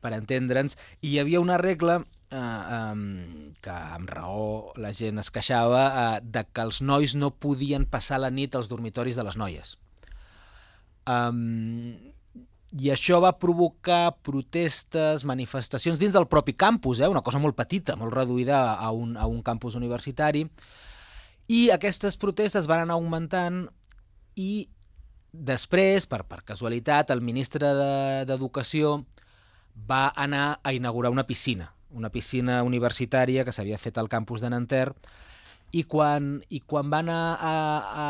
per 0.00 0.12
entendre'ns, 0.16 0.76
i 1.00 1.14
hi 1.14 1.18
havia 1.22 1.40
una 1.40 1.58
regla 1.60 2.00
eh, 2.00 2.36
eh, 2.36 3.54
que 3.64 3.76
amb 3.96 4.12
raó 4.12 4.72
la 4.80 4.92
gent 4.96 5.20
es 5.20 5.32
queixava 5.32 5.84
eh, 5.88 6.20
de 6.22 6.44
que 6.52 6.64
els 6.68 6.80
nois 6.84 7.16
no 7.16 7.32
podien 7.32 7.88
passar 7.88 8.20
la 8.20 8.32
nit 8.32 8.56
als 8.56 8.70
dormitoris 8.72 9.16
de 9.20 9.26
les 9.28 9.40
noies. 9.40 9.76
Um, 11.10 12.09
i 12.78 12.90
això 12.92 13.18
va 13.22 13.32
provocar 13.38 14.16
protestes, 14.22 15.24
manifestacions 15.26 15.98
dins 15.98 16.14
del 16.14 16.28
propi 16.30 16.54
campus, 16.54 17.00
eh? 17.00 17.08
una 17.10 17.22
cosa 17.26 17.40
molt 17.42 17.56
petita, 17.58 17.96
molt 17.98 18.14
reduïda 18.14 18.60
a 18.78 18.92
un, 18.94 19.16
a 19.16 19.26
un 19.26 19.40
campus 19.42 19.74
universitari, 19.74 20.44
i 21.50 21.64
aquestes 21.74 22.14
protestes 22.20 22.68
van 22.70 22.84
anar 22.84 22.94
augmentant 22.94 23.64
i 24.38 24.68
després, 25.32 26.06
per, 26.06 26.22
per 26.30 26.44
casualitat, 26.46 27.10
el 27.10 27.22
ministre 27.22 27.72
d'Educació 28.28 29.00
de, 29.00 29.26
va 29.90 30.12
anar 30.16 30.60
a 30.62 30.72
inaugurar 30.72 31.10
una 31.10 31.26
piscina, 31.26 31.72
una 31.90 32.10
piscina 32.10 32.62
universitària 32.62 33.44
que 33.44 33.52
s'havia 33.54 33.78
fet 33.78 33.98
al 33.98 34.08
campus 34.08 34.40
de 34.40 34.50
Nanterre, 34.50 34.94
i 35.72 35.84
quan, 35.86 36.32
i 36.50 36.60
quan 36.66 36.90
va 36.90 36.98
anar 37.04 37.20
a, 37.38 37.54
a, 38.02 38.06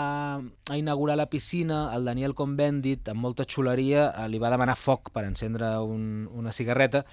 a 0.72 0.78
inaugurar 0.80 1.18
la 1.20 1.28
piscina, 1.28 1.90
el 1.94 2.08
Daniel 2.08 2.34
Cohn-Bendit, 2.34 3.10
amb 3.12 3.20
molta 3.20 3.44
xuleria, 3.44 4.08
eh, 4.14 4.28
li 4.32 4.40
va 4.40 4.52
demanar 4.52 4.78
foc 4.80 5.12
per 5.12 5.26
encendre 5.28 5.74
un, 5.84 6.24
una 6.32 6.54
cigarreta 6.56 7.04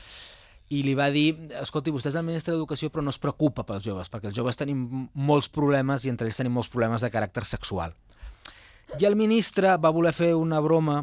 i 0.72 0.82
li 0.84 0.94
va 1.00 1.08
dir, 1.12 1.30
escolti, 1.62 1.92
vostè 1.96 2.12
és 2.12 2.18
el 2.20 2.26
ministre 2.28 2.54
d'Educació 2.54 2.90
però 2.92 3.04
no 3.04 3.12
es 3.14 3.20
preocupa 3.24 3.64
pels 3.68 3.86
joves, 3.86 4.10
perquè 4.12 4.32
els 4.32 4.36
joves 4.36 4.60
tenim 4.60 5.08
molts 5.16 5.48
problemes 5.52 6.04
i 6.04 6.12
entre 6.12 6.28
ells 6.28 6.40
tenim 6.40 6.56
molts 6.56 6.72
problemes 6.72 7.04
de 7.04 7.12
caràcter 7.12 7.46
sexual. 7.48 7.96
I 9.00 9.08
el 9.08 9.16
ministre 9.20 9.76
va 9.84 9.92
voler 9.96 10.14
fer 10.16 10.34
una 10.36 10.60
broma 10.64 11.02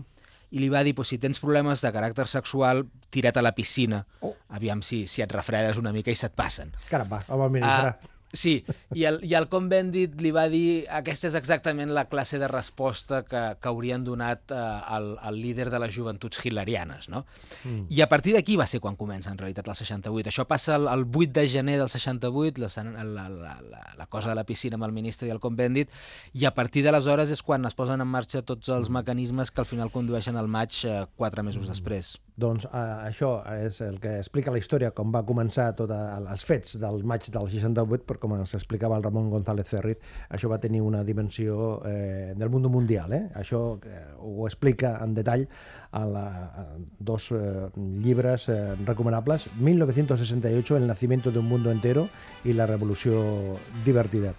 i 0.55 0.61
li 0.61 0.69
va 0.73 0.85
dir, 0.87 0.95
pues, 0.95 1.11
si 1.11 1.19
tens 1.19 1.41
problemes 1.43 1.83
de 1.83 1.91
caràcter 1.93 2.29
sexual, 2.31 2.85
tira't 3.13 3.41
a 3.41 3.43
la 3.43 3.55
piscina. 3.57 4.05
Oh. 4.23 4.35
Aviam 4.55 4.85
si, 4.87 5.03
si 5.11 5.25
et 5.25 5.33
refredes 5.33 5.81
una 5.81 5.93
mica 5.93 6.13
i 6.13 6.19
se't 6.19 6.37
passen. 6.37 6.71
Caramba, 6.89 7.25
home, 7.27 7.49
el 7.49 7.57
ministre. 7.59 7.95
Uh, 7.97 8.14
Sí, 8.35 8.55
i 8.99 9.05
el, 9.07 9.21
i 9.23 9.37
el 9.39 9.47
Convendit 9.49 10.19
li 10.21 10.33
va 10.35 10.49
dir 10.51 10.85
aquesta 10.93 11.29
és 11.31 11.37
exactament 11.39 11.93
la 11.95 12.07
classe 12.11 12.41
de 12.43 12.49
resposta 12.51 13.23
que, 13.23 13.43
que 13.63 13.71
haurien 13.71 14.05
donat 14.05 14.51
eh, 14.51 14.59
al, 14.59 15.13
al 15.23 15.39
líder 15.39 15.69
de 15.71 15.79
les 15.79 15.95
joventuts 15.95 16.43
hilarianes, 16.45 17.09
no? 17.13 17.25
Mm. 17.63 17.87
I 17.95 18.03
a 18.03 18.09
partir 18.11 18.35
d'aquí 18.35 18.59
va 18.59 18.67
ser 18.67 18.83
quan 18.83 18.99
comença, 18.99 19.31
en 19.31 19.39
realitat, 19.39 19.71
el 19.71 19.79
68. 19.79 20.33
Això 20.33 20.49
passa 20.51 20.75
el, 20.81 20.89
el 20.91 21.07
8 21.07 21.31
de 21.39 21.47
gener 21.49 21.79
del 21.79 21.89
68, 21.93 22.61
la, 22.65 22.71
la, 23.07 23.29
la, 23.29 23.55
la, 23.63 23.85
la 24.03 24.07
cosa 24.11 24.33
de 24.33 24.39
la 24.41 24.45
piscina 24.49 24.81
amb 24.81 24.89
el 24.89 24.97
ministre 24.97 25.31
i 25.31 25.35
el 25.35 25.41
Convendit, 25.41 25.95
i 26.35 26.49
a 26.49 26.55
partir 26.57 26.83
d'aleshores 26.85 27.31
és 27.31 27.43
quan 27.47 27.65
es 27.71 27.79
posen 27.79 28.03
en 28.03 28.11
marxa 28.11 28.43
tots 28.43 28.69
els 28.69 28.91
mm. 28.91 28.99
mecanismes 28.99 29.55
que 29.55 29.63
al 29.63 29.71
final 29.71 29.95
condueixen 29.95 30.37
al 30.37 30.51
maig 30.51 30.83
eh, 30.83 31.05
quatre 31.15 31.47
mesos 31.47 31.69
mm. 31.69 31.71
després. 31.71 32.17
Doncs 32.35 32.67
eh, 32.67 32.85
això 33.13 33.37
és 33.55 33.79
el 33.87 34.01
que 34.03 34.19
explica 34.19 34.51
la 34.51 34.59
història, 34.59 34.91
com 34.91 35.15
va 35.15 35.23
començar 35.27 35.71
tots 35.79 35.95
els 35.95 36.43
fets 36.47 36.79
del 36.83 37.05
maig 37.07 37.31
del 37.31 37.47
68, 37.53 38.03
per 38.09 38.19
com 38.25 38.35
ens 38.39 38.57
explicava 38.57 38.97
el 38.97 39.05
Ramon 39.05 39.29
González 39.33 39.69
Ferrit, 39.69 40.01
això 40.33 40.49
va 40.49 40.61
tenir 40.63 40.81
una 40.81 41.05
dimensió 41.05 41.79
eh, 41.85 42.33
del 42.37 42.51
món 42.53 42.71
mundial. 42.73 43.13
Eh? 43.13 43.23
Això 43.37 43.63
eh, 43.85 44.03
ho 44.25 44.49
explica 44.49 44.97
en 45.05 45.15
detall 45.17 45.45
a, 45.93 46.05
la, 46.09 46.27
a 46.49 46.67
dos 46.99 47.31
eh, 47.37 47.69
llibres 48.01 48.49
eh, 48.49 48.75
recomanables, 48.85 49.51
1968, 49.61 50.77
El 50.77 50.87
nacimiento 50.87 51.31
de 51.31 51.39
un 51.39 51.49
mundo 51.49 51.71
entero 51.71 52.09
i 52.45 52.57
La 52.57 52.67
revolució 52.67 53.59
divertida. 53.85 54.33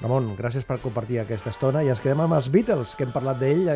Ramon, 0.00 0.36
gràcies 0.38 0.62
per 0.62 0.78
compartir 0.78 1.18
aquesta 1.18 1.50
estona 1.50 1.82
i 1.82 1.88
ens 1.90 2.00
quedem 2.00 2.20
amb 2.22 2.36
els 2.36 2.48
Beatles, 2.54 2.94
que 2.94 3.02
hem 3.04 3.12
parlat 3.12 3.40
d'ell. 3.42 3.66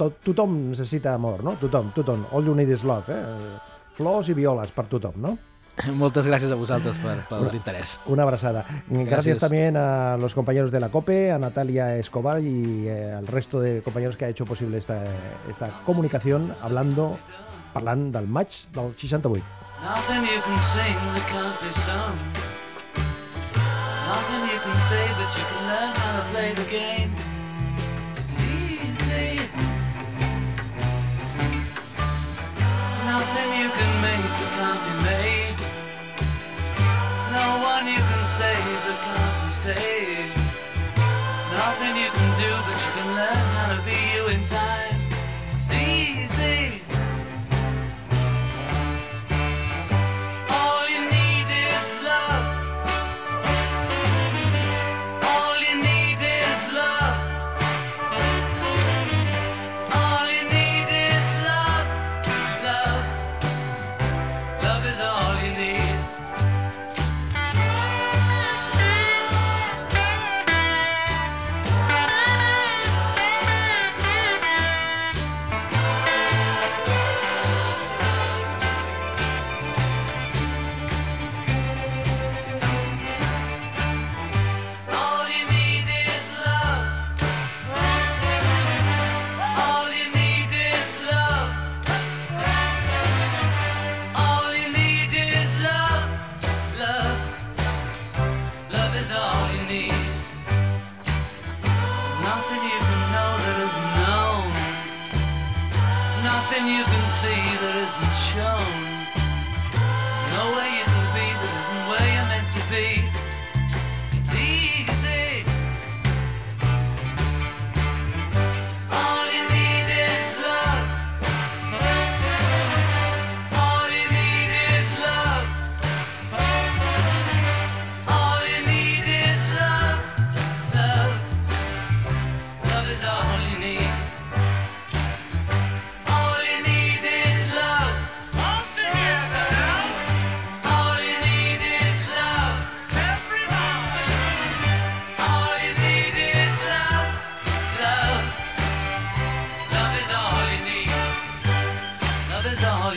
Tot, 0.00 0.16
tothom 0.24 0.54
necessita 0.70 1.12
amor, 1.12 1.44
no? 1.44 1.58
Tothom, 1.60 1.92
tothom. 1.94 2.24
All 2.32 2.48
you 2.48 2.56
need 2.56 2.72
is 2.72 2.86
love, 2.88 3.12
eh? 3.12 3.58
Flors 3.98 4.30
i 4.32 4.36
violes 4.38 4.72
per 4.72 4.86
tothom, 4.88 5.20
no? 5.20 5.36
Moltes 6.02 6.26
gràcies 6.26 6.50
a 6.50 6.56
vosaltres 6.58 6.98
per, 7.02 7.16
per 7.28 7.40
l'interès. 7.52 7.98
Una 8.06 8.24
abraçada. 8.24 8.64
Gracias. 8.88 9.38
también 9.38 9.76
a 9.76 10.16
los 10.16 10.34
compañeros 10.34 10.72
de 10.72 10.80
la 10.80 10.88
COPE, 10.88 11.32
a 11.32 11.38
Natalia 11.38 11.96
Escobar 11.96 12.40
y 12.40 12.88
eh, 12.88 13.12
al 13.12 13.26
resto 13.26 13.60
de 13.60 13.82
compañeros 13.82 14.16
que 14.16 14.24
ha 14.24 14.28
hecho 14.28 14.44
posible 14.44 14.78
esta, 14.78 15.04
esta 15.48 15.70
comunicación 15.84 16.54
hablando, 16.60 17.18
parlant 17.72 18.12
del 18.14 18.26
maig 18.26 18.48
del 18.74 18.94
68. 18.96 19.44
Nothing 19.80 20.22
you 20.26 20.40
can 20.42 20.58
sing 20.58 20.96
that 21.14 21.26
can't 21.30 21.60
be 21.62 21.70
sung. 21.86 22.16
Nothing 24.08 24.42
you 24.50 24.58
can 24.58 24.78
say, 24.88 25.06
but 25.18 25.30
you 25.36 25.44
can 25.44 25.66
learn 25.68 25.90
how 25.94 26.18
to 26.18 26.24
play 26.32 26.54
the 26.54 26.64
game. 26.70 27.07
Nothing 102.38 102.62
you 102.70 102.78
can 102.78 103.02
know 103.14 103.32
that 103.44 103.56
isn't 103.66 103.92
known. 104.06 104.46
Nothing 106.22 106.64
you 106.70 106.84
can 106.86 107.06
see 107.20 107.42
that 107.62 107.76
isn't 107.86 108.16
shown. 108.30 108.74
There's 109.74 110.34
no 110.38 110.46
way 110.54 110.68
you 110.78 110.87